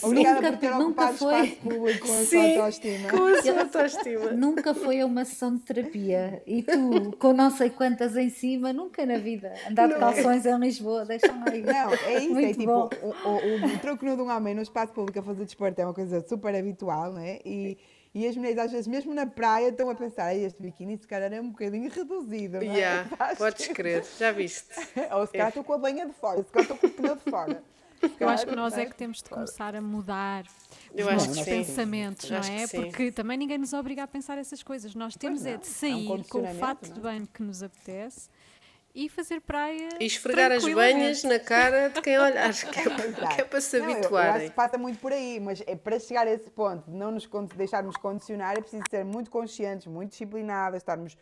[0.02, 1.34] Obrigada nunca, por ter nunca foi...
[1.34, 3.08] espaço público com a Sim, sua autoestima.
[3.10, 4.32] Com a sua autoestima.
[4.32, 6.42] nunca foi a uma sessão de terapia.
[6.46, 9.52] E tu, com não sei quantas em cima, nunca na vida.
[9.68, 9.98] Andar de é.
[9.98, 11.62] calções em Lisboa, deixa-me aí.
[11.62, 12.30] Não, é isso.
[12.30, 12.90] Muito é tipo, bom.
[13.02, 15.94] o, o, o troco de um homem no espaço público a fazer desporto é uma
[15.94, 17.40] coisa super habitual, não é?
[17.44, 17.78] E,
[18.14, 21.32] e as mulheres, às vezes, mesmo na praia, estão a pensar: este biquíni, se calhar,
[21.32, 22.58] é um bocadinho reduzido.
[22.58, 22.76] Não é?
[22.76, 24.74] Yeah, podes crer, já viste.
[25.12, 27.16] Ou se calhar estou com a banha de fora, se calhar estou com o pneu
[27.16, 27.62] de fora.
[28.18, 30.44] Eu acho que nós é que temos de começar a mudar
[30.92, 32.66] os nossos pensamentos, não é?
[32.66, 34.94] Porque também ninguém nos obriga a pensar essas coisas.
[34.94, 38.28] Nós temos é de sair é um com o fato de banho que nos apetece
[38.94, 39.88] e fazer praia.
[40.00, 43.76] E esfregar as banhas na cara de quem olhar, que é, que é para se
[43.76, 44.30] habituarem.
[44.30, 46.96] Eu, acho que passa muito por aí, mas é para chegar a esse ponto de
[46.96, 51.16] não nos deixarmos condicionar, é preciso ser muito conscientes, muito disciplinadas, estarmos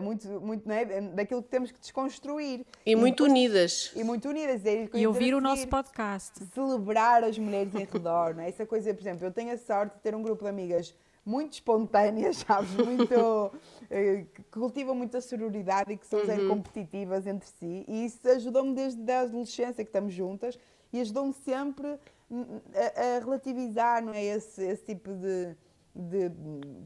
[0.00, 2.64] muito, muito né, daquilo que temos que desconstruir.
[2.86, 3.92] E, e muito depois, unidas.
[3.94, 4.64] E muito unidas.
[4.64, 6.44] É e ouvir o nosso podcast.
[6.54, 8.48] Celebrar as mulheres em redor, é?
[8.48, 11.54] Essa coisa, por exemplo, eu tenho a sorte de ter um grupo de amigas muito
[11.54, 12.70] espontâneas, sabes?
[12.72, 13.52] Muito.
[13.90, 16.48] Eh, que cultivam muita sororidade e que são uhum.
[16.48, 17.84] competitivas entre si.
[17.88, 20.58] E isso ajudou-me desde a adolescência que estamos juntas
[20.92, 24.24] e ajudou-me sempre a, a, relativizar não é?
[24.24, 25.56] esse, esse tipo de,
[25.94, 26.30] de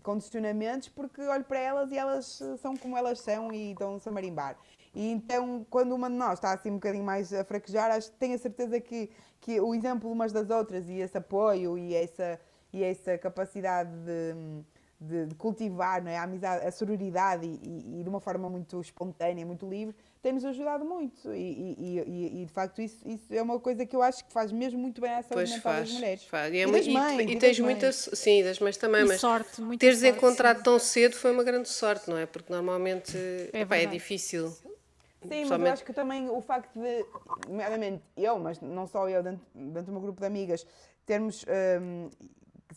[0.02, 4.56] condicionamentos, porque olho para elas e elas são como elas são e estão-se a marimbar.
[4.94, 8.34] E então, quando uma de nós está assim um bocadinho mais a fraquejar, acho, tenho
[8.34, 12.40] a certeza que, que o exemplo umas das outras e esse apoio e essa,
[12.72, 14.34] e essa capacidade de,
[15.00, 16.18] de, de cultivar não é?
[16.18, 20.44] a amizade, a sororidade e, e, e, de uma forma muito espontânea, muito livre, tem-nos
[20.44, 21.32] ajudado muito.
[21.32, 22.02] E,
[22.40, 25.00] e, de facto, isso, isso, é uma coisa que eu acho que faz mesmo muito
[25.00, 26.24] bem à saúde pois mental faz, das mulheres.
[26.24, 26.54] Faz.
[26.54, 27.92] E, é das mães, e, tens muita.
[27.92, 30.62] Sim, das mães também, mas sorte, teres sorte, encontrado sim.
[30.64, 32.26] tão cedo foi uma grande sorte, não é?
[32.26, 34.50] Porque normalmente é, epá, é difícil.
[35.26, 37.04] Sim, mas eu acho que também o facto de,
[37.48, 40.64] nomeadamente eu, mas não só eu, dentro, dentro do meu grupo de amigas,
[41.04, 41.44] termos
[41.80, 42.08] um,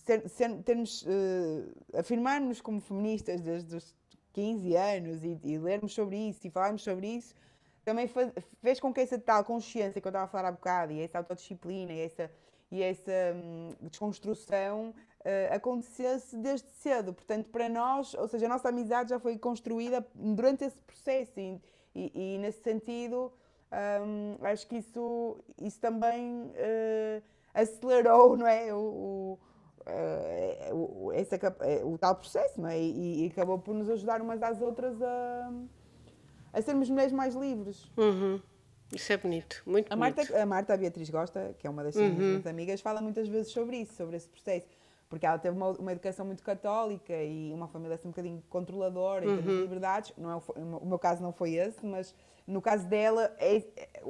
[0.05, 3.95] ser, ser, termos, uh, afirmarmos como feministas desde os
[4.33, 7.35] 15 anos e, e, lermos sobre isso e falarmos sobre isso,
[7.83, 10.93] também faz, fez com que essa tal consciência que eu estava a falar há bocado
[10.93, 12.31] e essa autodisciplina e essa,
[12.71, 17.13] e essa hum, desconstrução uh, acontecesse desde cedo.
[17.13, 21.61] Portanto, para nós, ou seja, a nossa amizade já foi construída durante esse processo e,
[21.95, 23.33] e, e nesse sentido,
[23.71, 27.23] um, acho que isso, isso também uh,
[27.53, 28.73] acelerou não é?
[28.73, 29.39] o, o
[29.87, 32.79] uh, o, esse, é o tal processo, é?
[32.79, 35.51] E, e, acabou por nos ajudar umas às outras a,
[36.53, 37.89] a sermos mulheres mais livres.
[37.97, 38.39] Uhum.
[38.93, 40.35] Isso é bonito, muito a Marta, bonito.
[40.35, 42.13] A Marta a Beatriz Gosta, que é uma das uhum.
[42.13, 44.67] minhas amigas, fala muitas vezes sobre isso, sobre esse processo.
[45.11, 49.25] Porque ela teve uma, uma educação muito católica e uma família assim um bocadinho controladora
[49.25, 49.61] em termos de uhum.
[49.61, 50.13] liberdades.
[50.17, 52.15] Não é, o meu caso não foi esse, mas
[52.47, 53.61] no caso dela, é,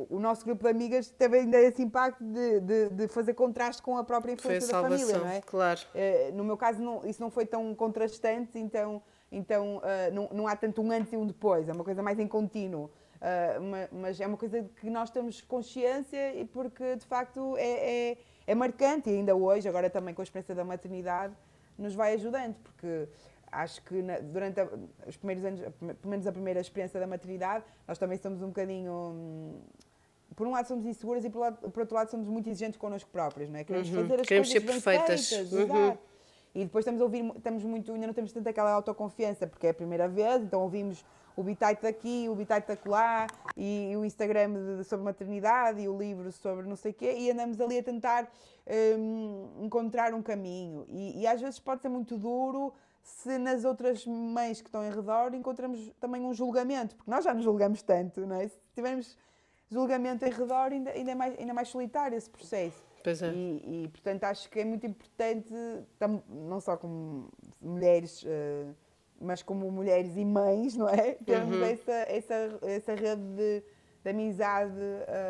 [0.10, 3.98] o nosso grupo de amigas teve ainda esse impacto de, de, de fazer contraste com
[3.98, 5.42] a própria influência da família, não é?
[5.42, 5.80] Claro.
[5.96, 10.48] Uh, no meu caso, não, isso não foi tão contrastante, então, então uh, não, não
[10.48, 12.92] há tanto um antes e um depois, é uma coisa mais em contínuo.
[13.22, 18.18] Uh, mas é uma coisa que nós temos consciência e porque de facto é, é,
[18.52, 21.34] é marcante e ainda hoje, agora também com a experiência da maternidade,
[21.78, 23.08] nos vai ajudando, porque
[23.50, 24.68] acho que na, durante a,
[25.08, 28.92] os primeiros anos, pelo menos a primeira experiência da maternidade, nós também somos um bocadinho.
[28.92, 29.62] Hum,
[30.36, 33.10] por um lado somos inseguras e por, lado, por outro lado somos muito exigentes connosco
[33.10, 33.64] próprios, não é?
[33.64, 34.02] Queremos uhum.
[34.02, 35.30] fazer as Queremos coisas ser perfeitas.
[35.30, 35.98] Feitas, uhum.
[36.54, 39.70] E depois estamos a ouvir, estamos muito, ainda não temos tanta aquela autoconfiança, porque é
[39.70, 44.06] a primeira vez, então ouvimos o bitite daqui, o bitite da lá, e, e, o
[44.06, 47.80] Instagram de, sobre maternidade, e o livro sobre não sei o quê, e andamos ali
[47.80, 48.32] a tentar
[48.98, 50.86] um, encontrar um caminho.
[50.88, 52.74] E, e às vezes pode ser muito duro,
[53.04, 57.34] se nas outras mães que estão em redor encontramos também um julgamento, porque nós já
[57.34, 58.48] nos julgamos tanto, não é?
[58.48, 59.18] Se tivermos
[59.70, 62.84] julgamento em redor, ainda, ainda, é, mais, ainda é mais solitário esse processo.
[63.04, 63.32] Pois é.
[63.34, 65.52] E, e, portanto, acho que é muito importante,
[66.30, 67.30] não só como
[67.60, 68.76] mulheres, uh,
[69.22, 71.16] mas como mulheres e mães, não é?
[71.26, 71.66] Termos uhum.
[71.66, 73.64] essa, essa, essa rede de,
[74.04, 74.74] de amizade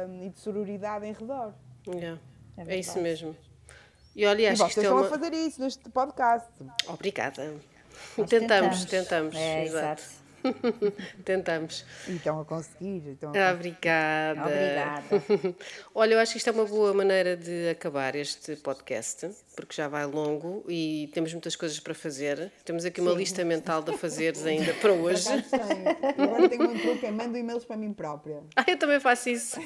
[0.10, 1.54] um, e de sororidade em redor.
[1.88, 2.20] Yeah.
[2.58, 3.36] É, é isso mesmo.
[4.16, 5.06] E olha, acho e que isto é uma...
[5.06, 6.52] a fazer isso neste podcast.
[6.88, 7.56] Obrigada.
[8.16, 9.36] Tentamos, tentamos, tentamos.
[9.36, 10.21] É, exato.
[11.24, 11.86] tentamos.
[12.08, 13.02] E estão a conseguir.
[13.10, 14.42] Estão a Obrigada.
[14.42, 15.56] Obrigada.
[15.94, 19.88] Olha, eu acho que isto é uma boa maneira de acabar este podcast, porque já
[19.88, 22.52] vai longo e temos muitas coisas para fazer.
[22.66, 23.18] Temos aqui uma Sim.
[23.18, 25.28] lista mental de fazeres ainda para hoje.
[26.18, 28.44] Agora tenho um truque, é mando e-mails para mim própria.
[28.56, 29.60] Ah, eu também faço isso.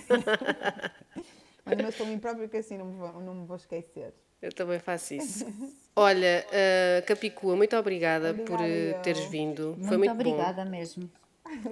[1.66, 4.14] mando e-mails para mim própria, porque assim não me vou, não me vou esquecer.
[4.42, 5.46] Eu também faço isso.
[5.96, 9.70] Olha, uh, Capicua, muito obrigada, obrigada por uh, teres vindo.
[9.70, 10.70] Muito Foi muito obrigada bom.
[10.70, 11.10] mesmo.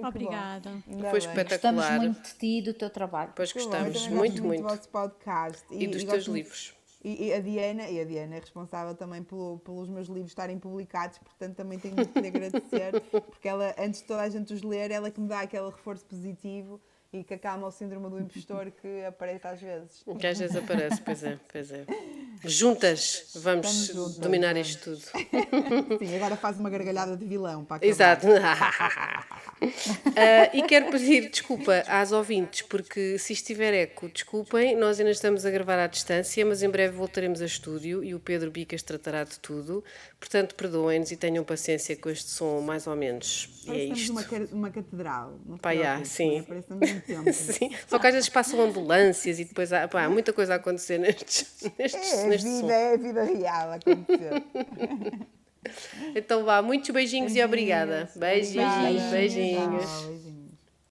[0.02, 0.70] Obrigada.
[1.10, 1.74] Foi espetacular.
[1.74, 3.32] Gostamos muito de ti e do teu trabalho.
[3.36, 4.62] Pois gostamos, muito, muito.
[4.62, 5.62] do vosso podcast.
[5.70, 6.74] E, e dos e teus livros.
[7.04, 10.58] E, e, a Diana, e a Diana é responsável também pelo, pelos meus livros estarem
[10.58, 12.98] publicados, portanto também tenho muito que lhe agradecer,
[13.28, 16.06] porque ela, antes de toda a gente os ler, ela que me dá aquele reforço
[16.06, 16.80] positivo
[17.14, 20.04] e que acalma o síndrome do impostor que aparece às vezes.
[20.18, 21.86] Que às vezes aparece, pois é, pois é.
[22.44, 25.00] Juntas vamos juntas, dominar isto tudo.
[25.98, 27.88] Sim, agora faz uma gargalhada de vilão para acabar.
[27.88, 28.26] Exato.
[29.62, 29.62] Uh,
[30.52, 35.50] e quero pedir desculpa às ouvintes, porque se estiver eco, desculpem, nós ainda estamos a
[35.50, 39.38] gravar à distância, mas em breve voltaremos a estúdio e o Pedro Bicas tratará de
[39.38, 39.84] tudo.
[40.24, 43.62] Portanto, perdoem-nos e tenham paciência com este som, mais ou menos.
[43.66, 44.10] E é isto.
[44.10, 45.38] Uma, uma catedral.
[45.60, 46.42] Pá, yeah, sim.
[46.70, 47.70] Um sim.
[47.86, 50.96] Só que às vezes passam ambulâncias e depois há, pá, há muita coisa a acontecer
[50.96, 51.46] nestes,
[51.78, 52.70] nestes, é, neste vida, som.
[52.70, 54.42] É a vida real a acontecer.
[56.14, 58.10] Então vá, muitos beijinhos, beijinhos e obrigada.
[58.16, 59.10] Beijinhos, beijinhos.
[59.10, 60.02] beijinhos.
[60.06, 60.33] beijinhos.